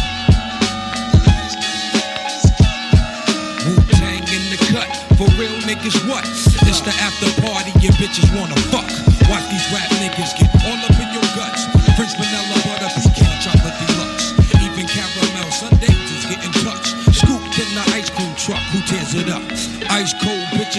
[3.66, 4.90] Wu Tang in the cut.
[5.18, 6.24] For real niggas, what?
[6.66, 8.90] This the after party your bitches wanna fuck.
[9.30, 9.99] Watch these rap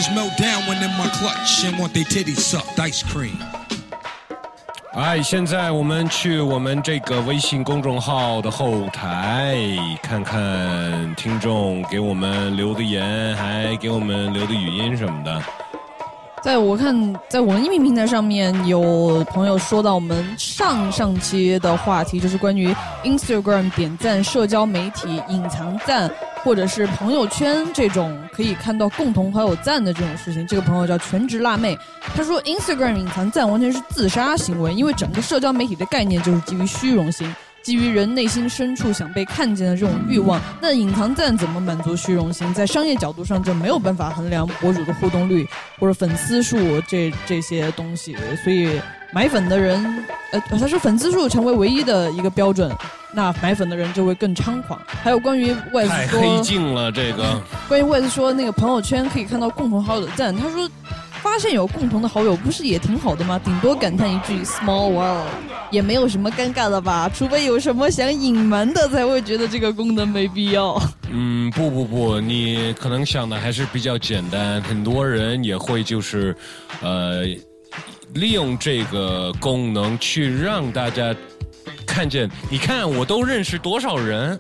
[0.01, 2.79] bitches melt down when in my clutch and want they titties sucked.
[2.79, 3.37] Ice cream.
[4.93, 9.57] 哎，现在我们去我们这个微信公众号的后台
[10.03, 15.41] 看看听众给我们留的言，还给我们留的语音什么的。
[16.43, 22.75] 在我看，在我们音频平台上面有朋友说到我们上上期的话题，就是关于
[23.05, 26.11] Instagram 点赞、社交媒体隐藏赞，
[26.43, 30.47] 或者是朋友圈这种可以看到共同好友赞的这种事情。
[30.47, 31.79] 这个朋友叫全职辣妹，
[32.15, 37.35] 她说 Instagram 隐藏赞完全是自杀行为，因为整个社交媒体的概念就是基于虚荣心。
[37.63, 42.55] 基于人内心深处想被看见的这种欲望，那隐藏赞怎么满足虚荣心？
[42.55, 45.47] 在商业角度上就没有办法衡量博主的互动率
[45.79, 48.81] 或者粉丝数这这些东西，所以
[49.13, 49.85] 买粉的人，
[50.33, 52.75] 呃，他说粉丝数成为唯一的一个标准，
[53.13, 54.81] 那买粉的人就会更猖狂。
[54.87, 55.55] 还有关于
[55.89, 60.69] 太说，黑镜了，这个 关于 Wes 说那个朋友圈可以看到共同好友的赞，他说
[61.23, 63.39] 发现有共同的好友不是也挺好的吗？
[63.45, 65.27] 顶多感叹一句 small world，
[65.71, 67.11] 也没有什么尴尬的吧？
[67.13, 70.81] 除非有什么想隐瞒的，才会觉得这个功能没必要。
[71.11, 76.35] 嗯，不不不，你可能想的还是比较简单，很多人也会就是，
[76.81, 77.25] 呃，
[78.15, 81.15] 利用这个功能去让大家
[81.91, 84.39] 看见，你看我都认识多少人，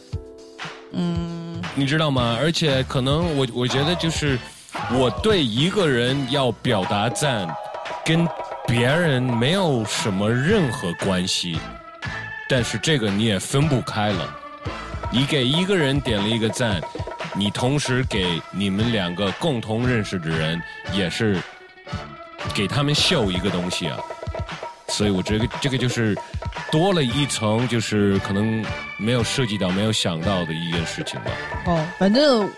[0.93, 2.39] 嗯，你知道吗？
[2.41, 4.39] 而且可能我我觉得就是
[4.93, 7.53] 我对一个人要表达赞，
[8.05, 8.27] 跟
[8.69, 11.59] 别人没有什么任何关系，
[12.49, 14.37] 但是这个你也分不开了。
[15.13, 16.81] 你给一个人点了一个赞，
[17.35, 21.37] 你同时给你们两个共同认识的人也是
[22.55, 23.99] 给他们秀一个东西啊。
[24.89, 26.17] 所以我觉得这个就是
[26.71, 28.65] 多了一层，就是可能
[28.97, 31.31] 没有涉及到、没有想到的一件事情吧。
[31.67, 32.49] 哦，反正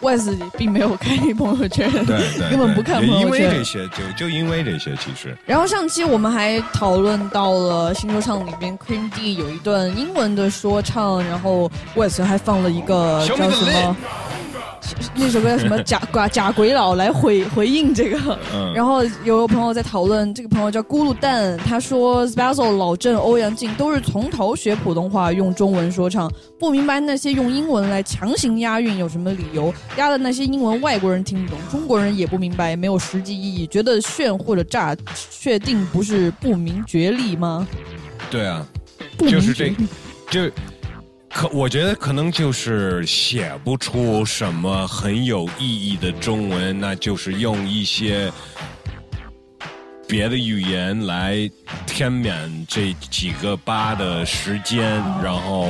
[0.00, 3.50] Wes 并没有开朋友圈，对对， 根本不看朋友圈。
[3.50, 13.96] 为这些，就就因为这些，其实然后上期我们还讨论到了新说唱里边 Queen D 有一段英文的说唱，然后 West 还放了一个叫什么，
[15.14, 18.38] 那首歌叫什么假 假假鬼佬来回回应这个。
[18.54, 34.96] 嗯， 然后有个朋友在讨论，这个朋友叫咕噜蛋，他说 Spazzle、老郑、欧阳靖都是从头学普通话，用中文说唱，不明白那些用英文来强行押韵有什么理由，押的那些英文外国人听不懂，中国人也不明白，没有实际意义，觉得炫或者炸，
[35.30, 37.66] 确定不是不明觉厉吗？
[38.30, 38.66] 对啊，
[39.18, 39.74] 就是这
[40.30, 40.50] 就
[41.30, 48.32] 可我觉得可能就是写不出什么很有意义的中文，那就是用一些
[50.06, 51.48] 别的语言来
[51.86, 54.82] 填满这几个八的时间，
[55.22, 55.68] 然后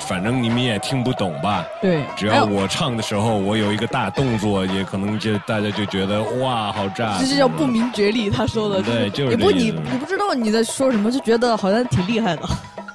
[0.00, 1.64] 反正你们也听不懂吧。
[1.80, 7.16] 对，只要我唱的时候，我有一个大动作，也可能就大家就觉得哇，好炸！
[7.20, 8.82] 这就叫不明觉厉，他说的。
[8.82, 12.42] 对就是也不你你不知道你在说什么，就觉得好像挺厉害的。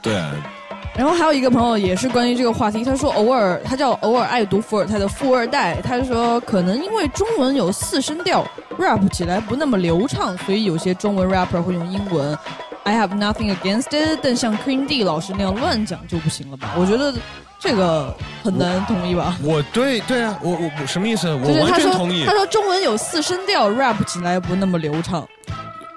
[0.02, 0.32] 对啊，
[0.98, 8.46] 然后还有一个朋友也是关于这个话题，他说偶尔他叫偶尔爱读伏尔泰的富二代，他说可能因为中文有四声调
[8.80, 12.38] ，rap 起来不那么流畅，所以有些中文 rapper 会用英文。
[12.84, 16.74] I have nothing against it，但像 Queen D 老师那样乱讲就不行了吧？
[16.78, 17.14] 我觉得
[17.60, 19.36] 这个很难同意吧。
[19.44, 21.28] 我对对啊，我我我什么意思？
[21.34, 22.32] 我完全同意他。
[22.32, 25.28] 说中文有四声调，rap 起来不那么流畅。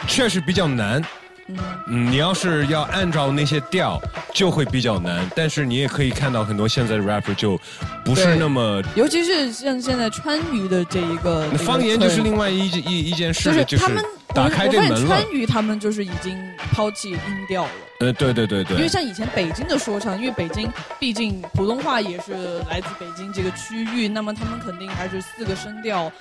[0.07, 1.05] 确实比较难。
[1.49, 4.01] 嗯，嗯，你要是要按照那些调，
[4.34, 5.28] 就会比较难。
[5.34, 7.59] 但是你也可以看到很多现在的 rapper 就
[8.05, 8.82] 不是那么。
[8.94, 15.22] 尤其是像现在川渝的这一个，那方言就是另外一一一件事了，就是他们打开我这门川。
[15.32, 16.36] 渝他们就是已经
[16.72, 17.18] 抛弃音
[17.49, 17.70] 调了。
[18.01, 20.70] 呃，对对对对，因为像以前北京的说唱，因为北京
[21.01, 26.12] 毕竟普通话也是来自北京这个区域，那么他们肯定还是四个声调，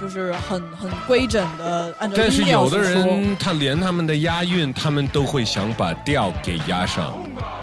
[0.00, 2.78] 就是很很规整的按照但是有的。
[2.78, 7.14] 人他连他们的押韵，他们都会想把调给押上，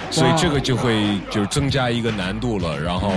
[0.10, 3.12] 所以这个就会就是增加一个难度了，然后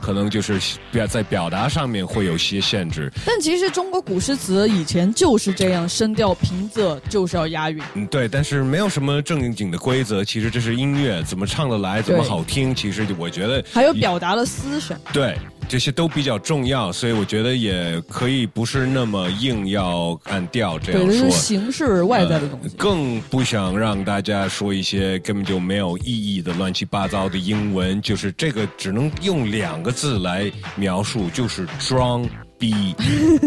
[0.00, 3.12] 可能就是表在表达上面会有些限制。
[3.24, 7.82] 但其实中国古诗词以前就是这样，声调平仄就是要押韵。
[7.94, 10.24] 嗯，对，但是没有什么正经的规则。
[10.24, 14.98] 其实这是音乐，怎么唱得来，怎么好听，其实我觉得还有表达的思想。
[15.12, 15.36] 对
[15.68, 21.30] 这些都比较重要，所以我觉得也可以不是那么硬要按调这对，样说。
[21.30, 22.68] 形式外在的东西。
[22.68, 32.24] 呃更不想让大家说一些根本就没有意义的乱七八糟的英文，就是这个只能用两个字来描述，就是装
[32.58, 32.94] 逼，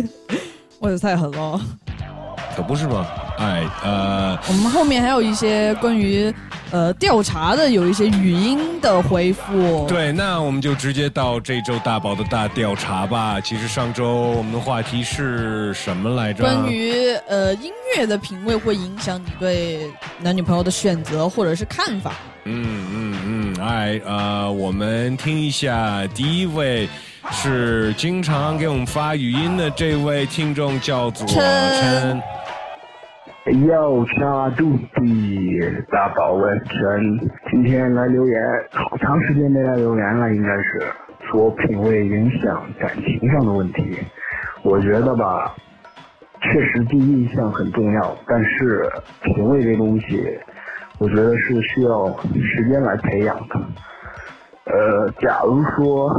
[0.80, 1.60] 我的太狠了。
[2.56, 3.08] 可不是吗？
[3.40, 6.32] 哎，呃，我们后面还有一些关于
[6.70, 9.88] 呃调查的，有一些语音的回复。
[9.88, 13.42] 对，那我们就直接到这周大宝的大调查吧。
[13.42, 16.44] 其实上周我们的话题是什么来着？
[16.44, 22.14] 关于呃音乐的品味会影响你对男女朋友的选择或者是看法。
[22.46, 23.13] 嗯嗯
[23.64, 26.90] 嗯，哎，呃，我们听一下第一位。
[27.32, 31.42] 是经常给我们发语音的这位听众叫做陈
[33.46, 35.58] 陈，要杀肚皮，
[35.90, 37.18] 大宝问陈，
[37.50, 38.42] 今天来留言，
[38.72, 40.86] 好长时间没来留言了，应该是
[41.32, 43.98] 说品味影响感情上的问题。
[44.62, 45.56] 我觉得吧，
[46.42, 48.86] 确实第一印象很重要，但是
[49.22, 50.38] 品味这东西，
[51.00, 53.60] 我觉得是需要时间来培养的。
[54.66, 56.10] 呃，假如说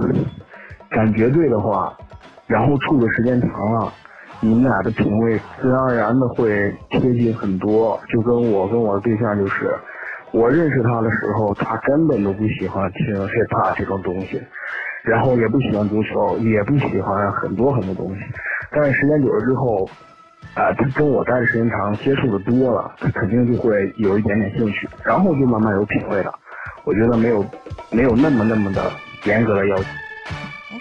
[0.90, 1.96] 感觉对的话，
[2.46, 3.92] 然后处的时间长了，
[4.40, 7.98] 你们俩的品味自然而然的会贴近很多。
[8.08, 9.74] 就跟我跟我的对象就是，
[10.32, 14.42] 我认识他的时候，他根本都不喜欢听 hip hop 这种东西，
[15.02, 18.20] 然后也不喜欢足球，也不喜欢很多很多东西。
[18.70, 19.88] 但是时间久了之后，
[20.54, 26.32] 啊、他跟我待的时间长，接触的多了，他肯定就会有一点点兴趣，然后就慢慢有品味了。
[26.84, 27.44] 我觉得没有
[27.90, 28.90] 没有那么那么的
[29.24, 29.84] 严格的要求。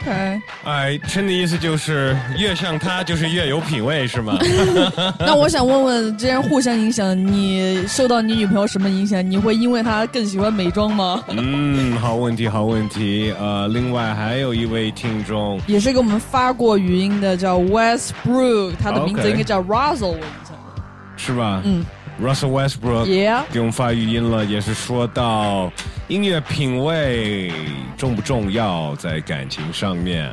[0.05, 4.37] OK，哎，琛的意思就是越像他就是越有品味是吗？
[5.17, 9.23] 那我想问问，既然互相影响，你受到你女朋友什么影响？
[9.29, 11.23] 你会因为她更喜欢美妆吗？
[11.29, 13.33] 嗯，好问题，好问题。
[13.39, 20.53] 呃，另外还有一位听众，也是给我们发过语音的，叫 Westbrook，他的名字应该叫 Russell，我印象。
[21.15, 21.61] 是吧？
[21.63, 21.85] 嗯
[22.21, 25.71] ，Russell Westbrook Yeah 给我们发语音了，也是说到
[26.07, 27.51] 音乐品味
[27.97, 30.31] 重不重要在感情上面。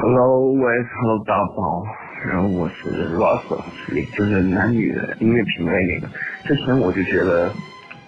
[0.00, 1.84] Hello West，Hello 大宝，
[2.26, 3.60] 然后我是 Russell，
[3.94, 6.08] 也就是男女的音乐品味那个。
[6.44, 7.52] 之前我就觉得，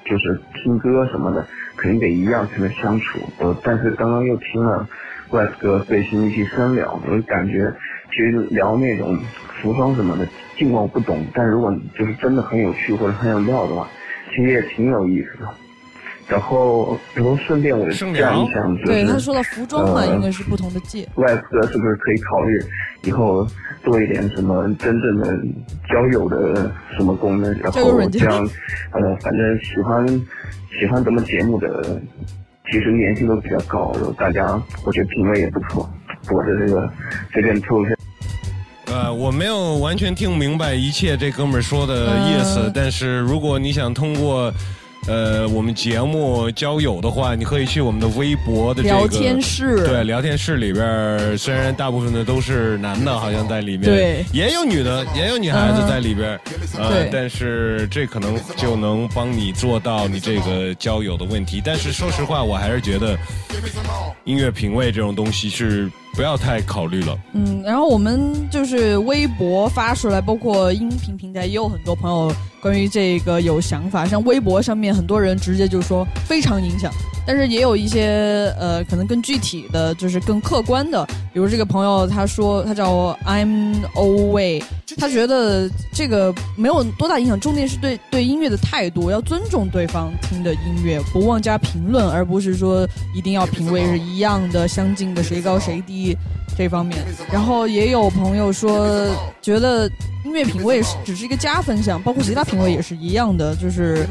[0.06, 3.18] 就是听歌什么的，肯定得一样才能相处。
[3.38, 4.88] 呃，但是刚刚又听了
[5.30, 7.70] West 哥最新一期深聊，我就感觉
[8.10, 9.18] 其实聊那种
[9.60, 10.26] 服装什么的，
[10.56, 13.88] 尽管我不懂，但如果就是真的很有趣或者很有料的话，
[14.30, 15.48] 其实也挺有意思的。
[16.26, 21.06] 然后，然后顺便我这样一想，就是对，他说的服装嘛，呃应该是不同的界。
[21.16, 22.58] 外哥是不是可以考虑
[23.02, 23.46] 以后
[23.82, 25.38] 做一点什么真正的
[25.86, 27.52] 交友的什么功能？
[27.58, 28.48] 然后交友软件这样，
[28.92, 30.06] 呃，反正喜欢
[30.80, 32.00] 喜欢咱们节目的，
[32.72, 35.86] 其实年薪都比较高，然后大家我觉得品味也不错。
[36.30, 36.90] 我的这个
[37.34, 37.93] 随便凑一下。
[38.94, 42.72] 呃，我没有完全听明白一切这哥们儿说的意思，呃。
[42.72, 44.52] 但是如果你想通过。
[45.06, 49.86] 呃，我们节目交友的话，你可以去我们的微博的这个聊天室。
[49.86, 54.24] 对，聊天室里边，虽然大部分的都是男的，好像在里面，对。
[54.32, 56.40] 也有女的，也有女孩子嗯在里边儿，
[56.78, 61.60] 呃对，但是这可能就能帮你做到你这个交友的问题。
[61.62, 63.14] 但是说实话，我还是觉得
[64.24, 67.18] 音乐品味这种东西是不要太考虑了。
[67.32, 76.92] 嗯，然后我们就是微博发出来，包括音频平台也有很多朋友关于这个有想法，像微博上面很多人直接就说非常影响，
[77.26, 84.62] 但是也有一些呃可能更具体的，就是更客观的，比如这个朋友他说他叫 I'm Away，
[84.96, 96.03] 他觉得这个没有多大影响，重点是对对音乐的态度，要尊重对方听的音乐，不妄加评论，而不是说一定要品味是一样的、相近的，谁高谁低
[96.56, 96.98] 这方面。
[97.32, 99.08] 然后也有朋友说，
[99.40, 99.88] 觉得
[100.24, 104.06] 音乐品味是只是一个加分项，包括其他品味也是一样的，就是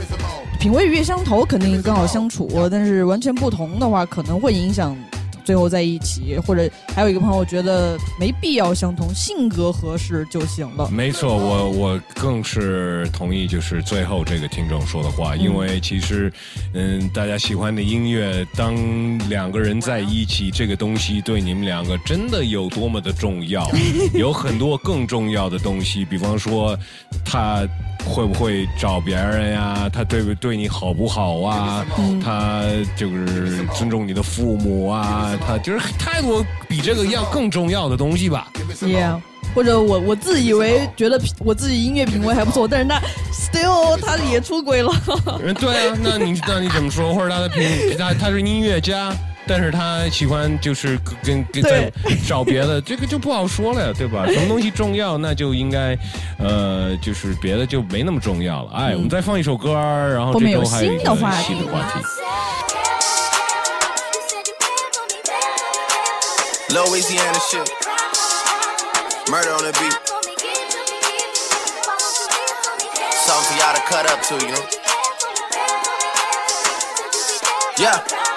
[0.59, 4.95] 品味越相投肯定更好相处，但是完全不同的话，可能会影响。
[5.43, 10.89] 最后在一起，或者还有一个朋友觉得没必要相同，性格合适就行了。
[10.89, 16.31] 没错，我我更是同意，就是最后这个听众说的话，因为其实，
[16.73, 18.75] 嗯，大家喜欢的音乐，当
[19.29, 23.69] 两个人在一起，这个东西对你们两个真的有多么的重要？
[24.13, 26.77] 有很多更重要的东西，比方说
[27.25, 27.67] 他
[28.05, 29.89] 会不会找别人呀？
[29.91, 31.85] 他对不对你好不好啊？
[32.23, 32.63] 他
[32.95, 35.32] 就是尊重你的父母啊？
[35.37, 38.47] 他就是太多比这个要更重要的东西吧。
[38.81, 39.19] Yeah，
[39.53, 42.99] 或者我我自以为觉得我自己音乐品味还不错，但是那
[43.31, 44.91] still 他也出轨了。
[45.43, 47.13] 嗯，对啊，那你那你怎么说？
[47.13, 47.63] 或者他的品
[47.97, 49.13] 他他是音乐家，
[49.47, 51.91] 但是他喜欢就是跟跟在
[52.27, 54.25] 找别的，这个就不好说了呀，对吧？
[54.31, 55.97] 什么东西重要，那就应该
[56.39, 58.71] 呃，就是别的就没那么重要了。
[58.73, 61.53] 哎，我们再放一首歌，然后后面有这周还有一新的话题
[66.69, 67.69] Louisiana shit.
[69.29, 69.97] Murder on the beat.
[73.11, 74.57] Something for y'all to cut up to, you?
[77.77, 78.32] Yeah.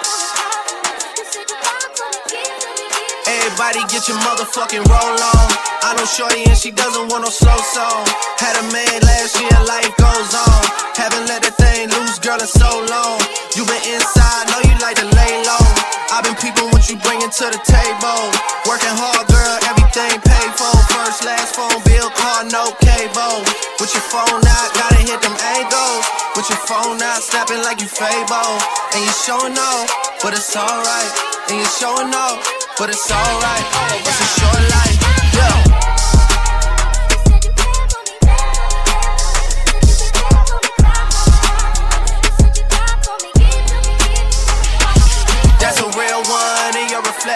[3.46, 5.48] Everybody get your motherfucking roll on.
[5.86, 8.02] I know Shorty and she doesn't want no slow song.
[8.42, 10.62] Had a man last year, life goes on.
[10.98, 13.22] Haven't let the thing loose, girl, in so long.
[13.54, 15.62] You been inside, know you like to lay low.
[16.10, 18.34] I've been peeping what you bringing to the table.
[18.66, 20.74] Working hard, girl, everything paid for.
[20.90, 23.46] First, last phone bill, car, no cable.
[23.78, 26.02] With your phone out, gotta hit them angles.
[26.34, 28.58] With your phone out, snapping like you Fable.
[28.90, 29.86] And you showing off,
[30.18, 31.12] but it's alright.
[31.46, 33.64] And you showing off, but it's alright.
[34.04, 34.98] It's a short life,
[35.34, 35.65] yeah.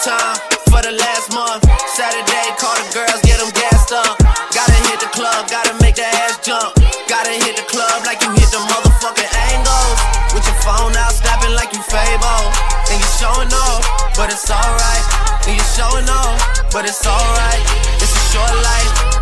[0.00, 0.40] Overtime
[0.72, 1.60] for the last month.
[1.92, 4.16] Saturday, call the girls, get them gassed up.
[4.48, 6.72] Gotta hit the club, gotta make the ass jump.
[7.04, 9.98] Gotta hit the club like you hit the motherfucking angles.
[10.32, 12.48] With your phone out, snapping like you Fable.
[12.88, 13.84] And you showing off,
[14.16, 15.04] but it's alright.
[15.44, 17.60] And you showing off, but it's alright.
[18.00, 19.20] It's a short life.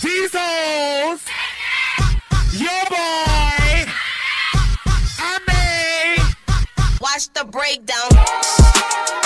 [0.00, 1.20] Jesus!
[1.20, 1.45] Your
[7.06, 9.25] Watch the breakdown.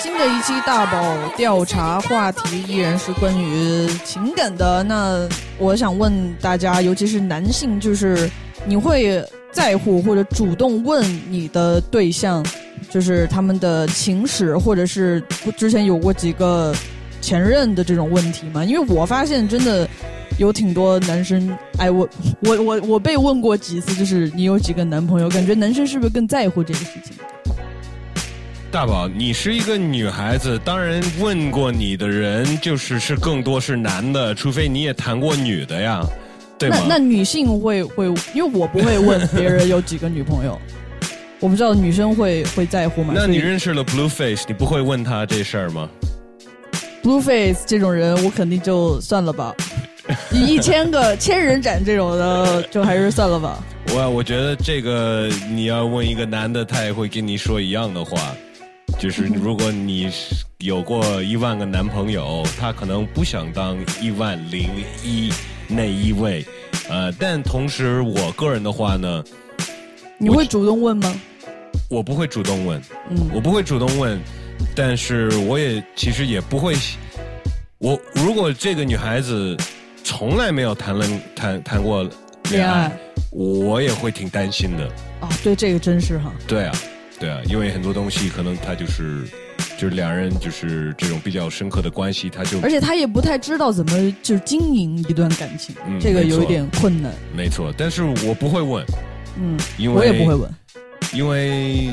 [0.00, 4.82] 新的一期大宝调查话题依然是关于情感的。
[4.82, 5.28] 那
[5.58, 8.30] 我想问大家，尤其是男性，就是
[8.66, 12.44] 你会在乎或者主动问你的对象，
[12.90, 15.22] 就是他们的情史，或者是
[15.56, 16.74] 之前有过几个
[17.20, 18.64] 前任的这种问题吗？
[18.64, 19.88] 因为我发现真的
[20.38, 22.08] 有挺多男生，哎，我
[22.44, 25.28] 我我我被问过几次，就是你有几个男朋友？
[25.30, 27.14] 感觉男生是不是更在乎这个事情？
[28.76, 36.06] 大宝，你是一个女孩子，当然问过你的人就是是更多是男的，除非你也谈过女的呀，
[36.58, 36.76] 对吗？
[36.82, 38.04] 那那女性会会，
[38.34, 40.60] 因为我不会问别人有几个女朋友，
[41.40, 43.14] 我不知道女生会会在乎吗？
[43.16, 45.88] 那你认识了 Blueface，你不会问他这事儿吗
[47.02, 49.54] ？Blueface 这种人，我肯定就算了吧。
[50.30, 53.58] 一千个千人斩这种的，就还是算了吧。
[53.94, 58.36] 我我觉得这个你要问一个男的，他也会跟你说一样的话，
[58.98, 64.70] 就是如果你是有过一万个男朋友，他可能不想当一万零
[65.04, 65.30] 一
[65.68, 66.44] 那一位，
[66.88, 69.22] 呃，但同时我个人的话呢，
[70.18, 71.14] 你会主动问吗？
[71.90, 72.80] 我不会主动问，
[73.10, 74.18] 嗯我不会主动问，
[74.74, 76.74] 但是我也其实也不会，
[77.78, 79.56] 我如果这个女孩子
[80.02, 82.02] 从来没有谈论谈谈过
[82.50, 82.98] 恋爱恋爱，
[83.30, 84.86] 我也会挺担心的。
[85.20, 86.32] 啊，对，这个真是哈。
[86.48, 86.74] 对啊，
[87.18, 89.24] 对啊，因为很多东西可能他就是
[89.78, 97.12] 就是两人就是这种比较深刻的关系，他就而且他也不太知道怎么就是经营一段感情，嗯这个有一点困难。
[97.34, 98.84] 没错，但是我不会问，
[99.40, 100.50] 嗯，因为我也不会问，
[101.14, 101.90] 因为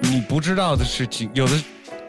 [0.00, 1.52] 你不知道的事情，有的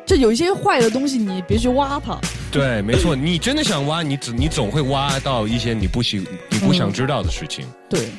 [0.05, 2.19] 就有一些坏的东西，你别去挖它。
[2.51, 7.65] 对，没错，你真的想挖，你总你总会挖到一些你不喜你不想知道的事情。
[7.89, 8.09] 对，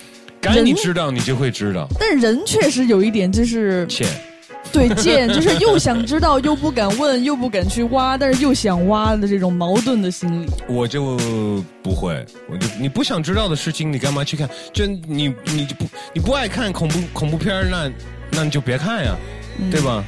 [0.44, 1.88] 该你人知道，你就会知道。
[1.98, 4.06] 但人确实有一点就是欠，
[4.72, 10.46] 对贱，就是又想知道又不敢问，又不敢去挖，但是又想挖的这种矛盾的心理。
[10.68, 11.16] 我就
[11.82, 14.48] 不会，我就你不想知道的事情，你干嘛去看？
[14.72, 17.90] 就你你就不你不爱看恐怖恐怖片儿那
[18.30, 19.16] 那你就别看呀，
[19.58, 20.04] 嗯对吧？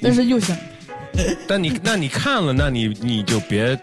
[0.00, 0.56] 但是又想，
[1.48, 3.78] 但你那你看了，那你你就别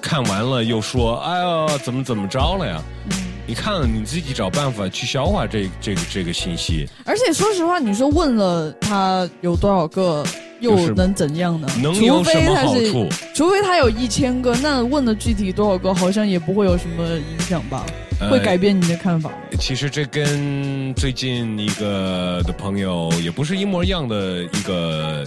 [0.00, 2.82] 看完了又说哎呀怎么怎么着了呀？
[3.10, 10.24] 嗯你看了你自己找办法去消化这这个这个信息，而且说实话，你说问了他有多少个，
[10.60, 11.68] 又能怎样呢？
[11.82, 13.08] 能有什么好处？
[13.34, 17.84] 除非他有一千个，那问了具体多少个，好像也不会有什么影响吧？
[18.20, 19.36] 呃会改变你的看法吗？
[19.58, 25.24] 其实这跟最近一个的朋友也不是一模一样的一个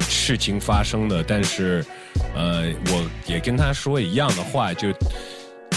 [0.00, 1.84] 事情发生的，但是
[2.34, 4.88] 呃，我也跟他说一样的话，就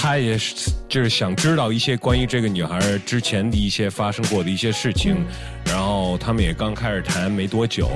[0.01, 5.17] 他也是就是想知道一些关于这个女孩之前的一些发生过的一些事情，
[5.65, 7.89] 然后他们也刚开始谈没多久，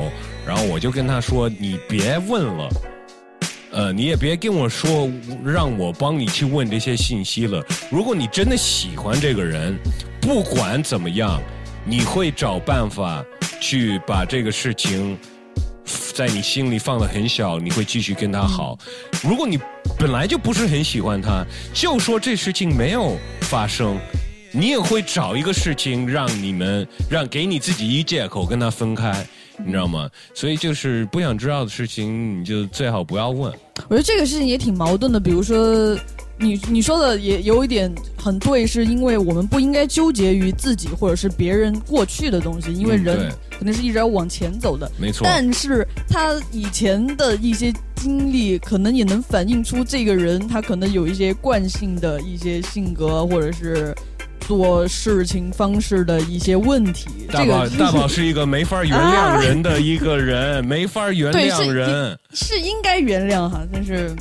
[0.45, 2.69] 然后我就跟他说，你别问了。
[3.71, 5.09] 呃，你也别跟我说
[5.45, 7.65] 让我帮你去问这些信息了。
[7.89, 9.73] 如果你真的喜欢这个人，
[10.19, 11.41] 不管怎么样，
[11.85, 13.23] 你会找办法
[13.61, 15.17] 去把这个事情
[16.13, 18.77] 在你心里放得很小，你会继续跟他好。
[19.23, 19.59] 如果你
[19.97, 23.99] 本来就不是很喜欢他，就说这事情没有发生，
[24.51, 29.25] 你也会找一个事情让你们让给你自己一借口跟他分开，
[29.57, 30.09] 你知道吗？
[30.33, 33.51] 所以就是不想知道的事情，你就最好不要问。
[33.89, 35.19] 我觉得这个事情也挺矛盾的。
[35.19, 35.97] 比如说，
[36.43, 44.91] 你你说的也有一点很对，是因为我们不应该纠结于自己或者是别人过去的东西，因为嗯人肯定是一直要往前走的。
[44.99, 53.95] 没错但是他以前的一些经历，可能也能反映出这个人他可能有一些惯性的一些性格，或者是。
[54.45, 62.19] 做事情方式的一些问题，大宝，这个大宝是一个没法原谅人的一个人，没法原谅人。
[62.33, 64.13] 是应该原谅哈，但是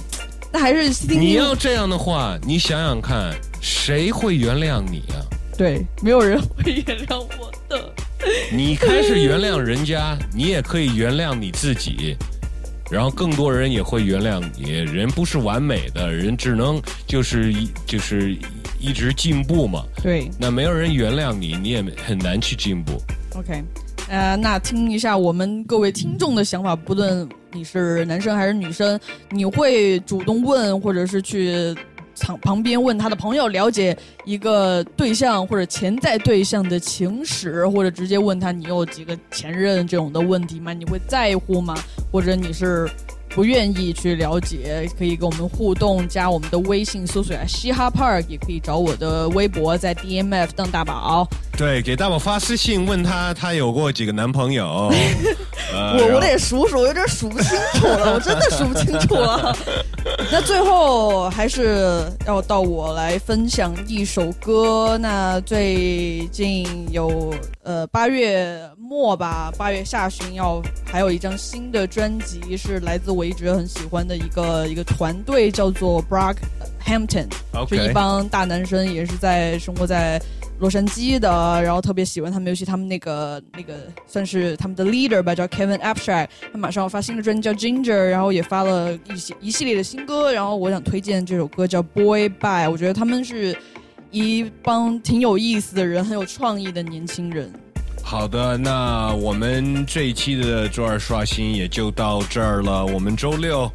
[0.52, 5.16] 那还是你要这样的话，你想想看，谁会原谅你啊？
[5.56, 7.92] 对，没有人会原谅我的。
[8.52, 12.16] 你开始原谅人家，你也可以原谅你自己，
[12.90, 14.70] 然后更多人也会原谅你。
[14.70, 18.36] 人不是完美的，人只能就是一就是
[18.78, 19.82] 一直进步嘛。
[20.02, 23.00] 对，那没有人原谅你，你也很难去进步。
[23.34, 23.64] OK，
[24.12, 29.00] 呃，那听一下我们各位听众的想法，不论你是男生还是女生，
[29.30, 31.74] 你会主动问，或者是去
[32.20, 33.96] 旁旁边问他的朋友，了解
[34.26, 40.74] 一个对象或者潜在对象的情史，或者直接问他你有几个前任这种的问题吗？
[40.74, 41.74] 你会在乎吗？
[42.12, 42.86] 或者你是？
[43.34, 51.26] 不愿意去了解，可以跟我们互动，加我们的微信，搜索嘻哈 Park，也可以找我的微博，在 DMF 邓大宝。
[51.56, 54.92] 对，给大宝发私信问他，他有过几个男朋友？
[55.72, 59.56] 呃我我得数数，有点数不清楚了，我真的数不清楚了。
[60.30, 64.98] 那最后还是要到我来分享一首歌。
[65.00, 68.60] 那最近有呃八月
[68.92, 80.20] 末吧，八月下旬要还有一张新的专辑，是来自我一直很喜欢的一个一个团队，叫做 Brockhampton，OK 就一帮大男生，也是在生活在。
[80.58, 83.74] 洛杉矶的，然后特别喜欢他们，尤其他们那个那个
[84.06, 93.56] 算是他们的 leader 吧，叫 Kevin Abstract，他马上要发新的专辑叫 Ginger，然后也发了一些一系列的新歌，然后我想推荐这首歌叫 Boy Bye，我觉得他们是
[94.12, 97.52] 一帮挺有意思的人，很有创意的年轻人。
[98.02, 102.84] 好的，那我们这一期的周二刷新也就到这儿了。
[102.84, 103.70] 我们周六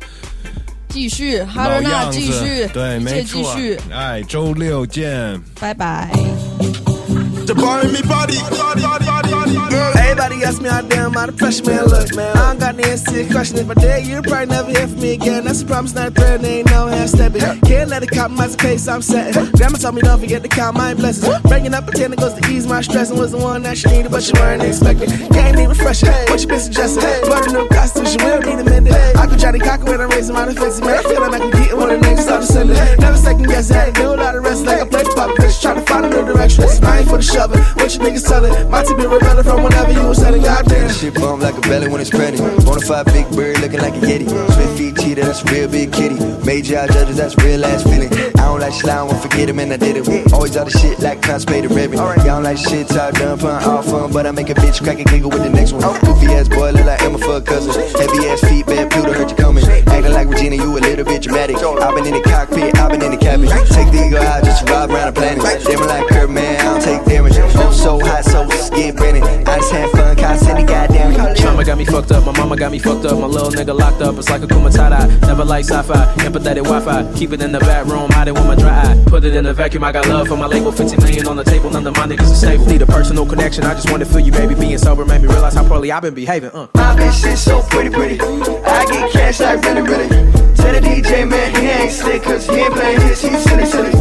[0.90, 5.40] 继续，哈老伦娜样子继续，对，没错继续，，哎，周六见。
[5.60, 6.12] 拜拜。
[7.48, 8.36] The bar in me body.
[10.04, 12.36] Everybody ask me how damn how the pressure man look, man.
[12.36, 13.58] I don't got the answer to your question.
[13.60, 15.46] If I dare, you'd probably never hear from me again.
[15.46, 16.44] That's a promise, not a threat.
[16.44, 17.40] Ain't no half stepping.
[17.62, 19.50] Can't let it compromise the pace I'm setting.
[19.52, 21.40] Grandma told me don't forget to count my blessings.
[21.44, 23.78] Bringing up a ten that goes to ease my stress and was the one that
[23.78, 25.08] she needed, but she weren't expecting.
[25.30, 26.10] Can't need refreshing.
[26.28, 27.04] What you been suggesting?
[27.04, 28.94] A new constitution will need amended.
[28.94, 30.82] I could try to cock it when I'm raising my defenses.
[30.82, 32.76] Man, I feel like I can get it niggas start descending.
[33.00, 35.38] Never second guess, had to do a lot of rest like a the puppet.
[35.38, 36.64] Bitch, try to find a new direction.
[36.64, 37.62] I mine for the shoving.
[37.78, 38.70] What you niggas telling?
[38.70, 40.42] My team been rebelling from whenever you was selling.
[40.42, 40.90] Goddamn.
[40.92, 42.62] Shit bump like a belly when it's pregnant.
[42.64, 44.28] Bonafide big bird looking like a yeti.
[44.28, 46.18] Swift feet cheetah, that's a real big kitty.
[46.46, 48.12] Major eye judges, that's real ass feeling.
[48.14, 50.34] I don't like shit, I won't forget it, man, I did it.
[50.34, 51.98] Always all the shit like constipated ribbon.
[51.98, 54.12] Y'all don't like shit, talk done, fun, all fun.
[54.12, 55.82] But I make a bitch crack and giggle with the next one.
[56.02, 57.74] Goofy ass boy, look like Emma for a cousin.
[58.00, 59.64] Heavy ass feet, bad Pluto, hurt you coming.
[59.66, 61.58] Acting like Regina, you a little bit dramatic.
[61.58, 63.48] I've been in the cockpit, I've been in the cabin.
[63.48, 65.64] Take the ego out, just ride around the planet.
[65.64, 67.38] Damn like Kurt, man, I don't take damage.
[67.38, 69.24] I'm so hot, so skin burning.
[69.24, 71.36] I just had fun, constantly, goddamn.
[71.36, 74.02] Trauma got me fucked up, my mama got me fucked up, my little nigga locked
[74.02, 74.18] up.
[74.18, 75.22] It's like a kumatata.
[75.22, 77.14] Never like sci-fi, empathetic Wi-Fi.
[77.18, 79.04] Keep it in the back room, hide it with my dry eye.
[79.08, 80.72] Put it in the vacuum, I got love for my label.
[80.72, 82.66] 50 million on the table, none of my niggas are stable.
[82.66, 84.56] Need a personal connection, I just wanna feel you, baby.
[84.56, 86.52] Being sober made me realize how poorly I've been behaving.
[86.52, 86.68] Uh.
[86.74, 88.20] My bitch shit so pretty, pretty.
[88.20, 90.08] I get cash like really, really.
[90.56, 93.92] Tell the DJ man he ain't slick, cause he ain't playing his, he's silly, silly.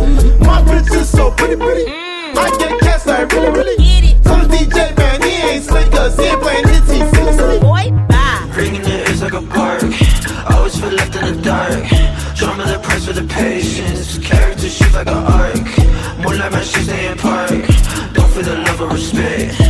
[0.40, 1.84] My bitch is so pretty, pretty.
[1.84, 2.36] Mm.
[2.36, 3.76] I get cash like really, really.
[4.22, 7.58] Tell the DJ man he ain't slick, cause he ain't playing his, he's silly, silly.
[7.60, 8.50] Boy, bye.
[8.54, 9.82] Bringing it is like a park.
[10.52, 11.84] Always feel left in the dark.
[12.36, 14.18] Trauma the price for the patience.
[14.18, 16.18] Character shift like an arc.
[16.18, 17.50] More like my shit stay in park.
[18.14, 19.65] Don't feel the love or respect.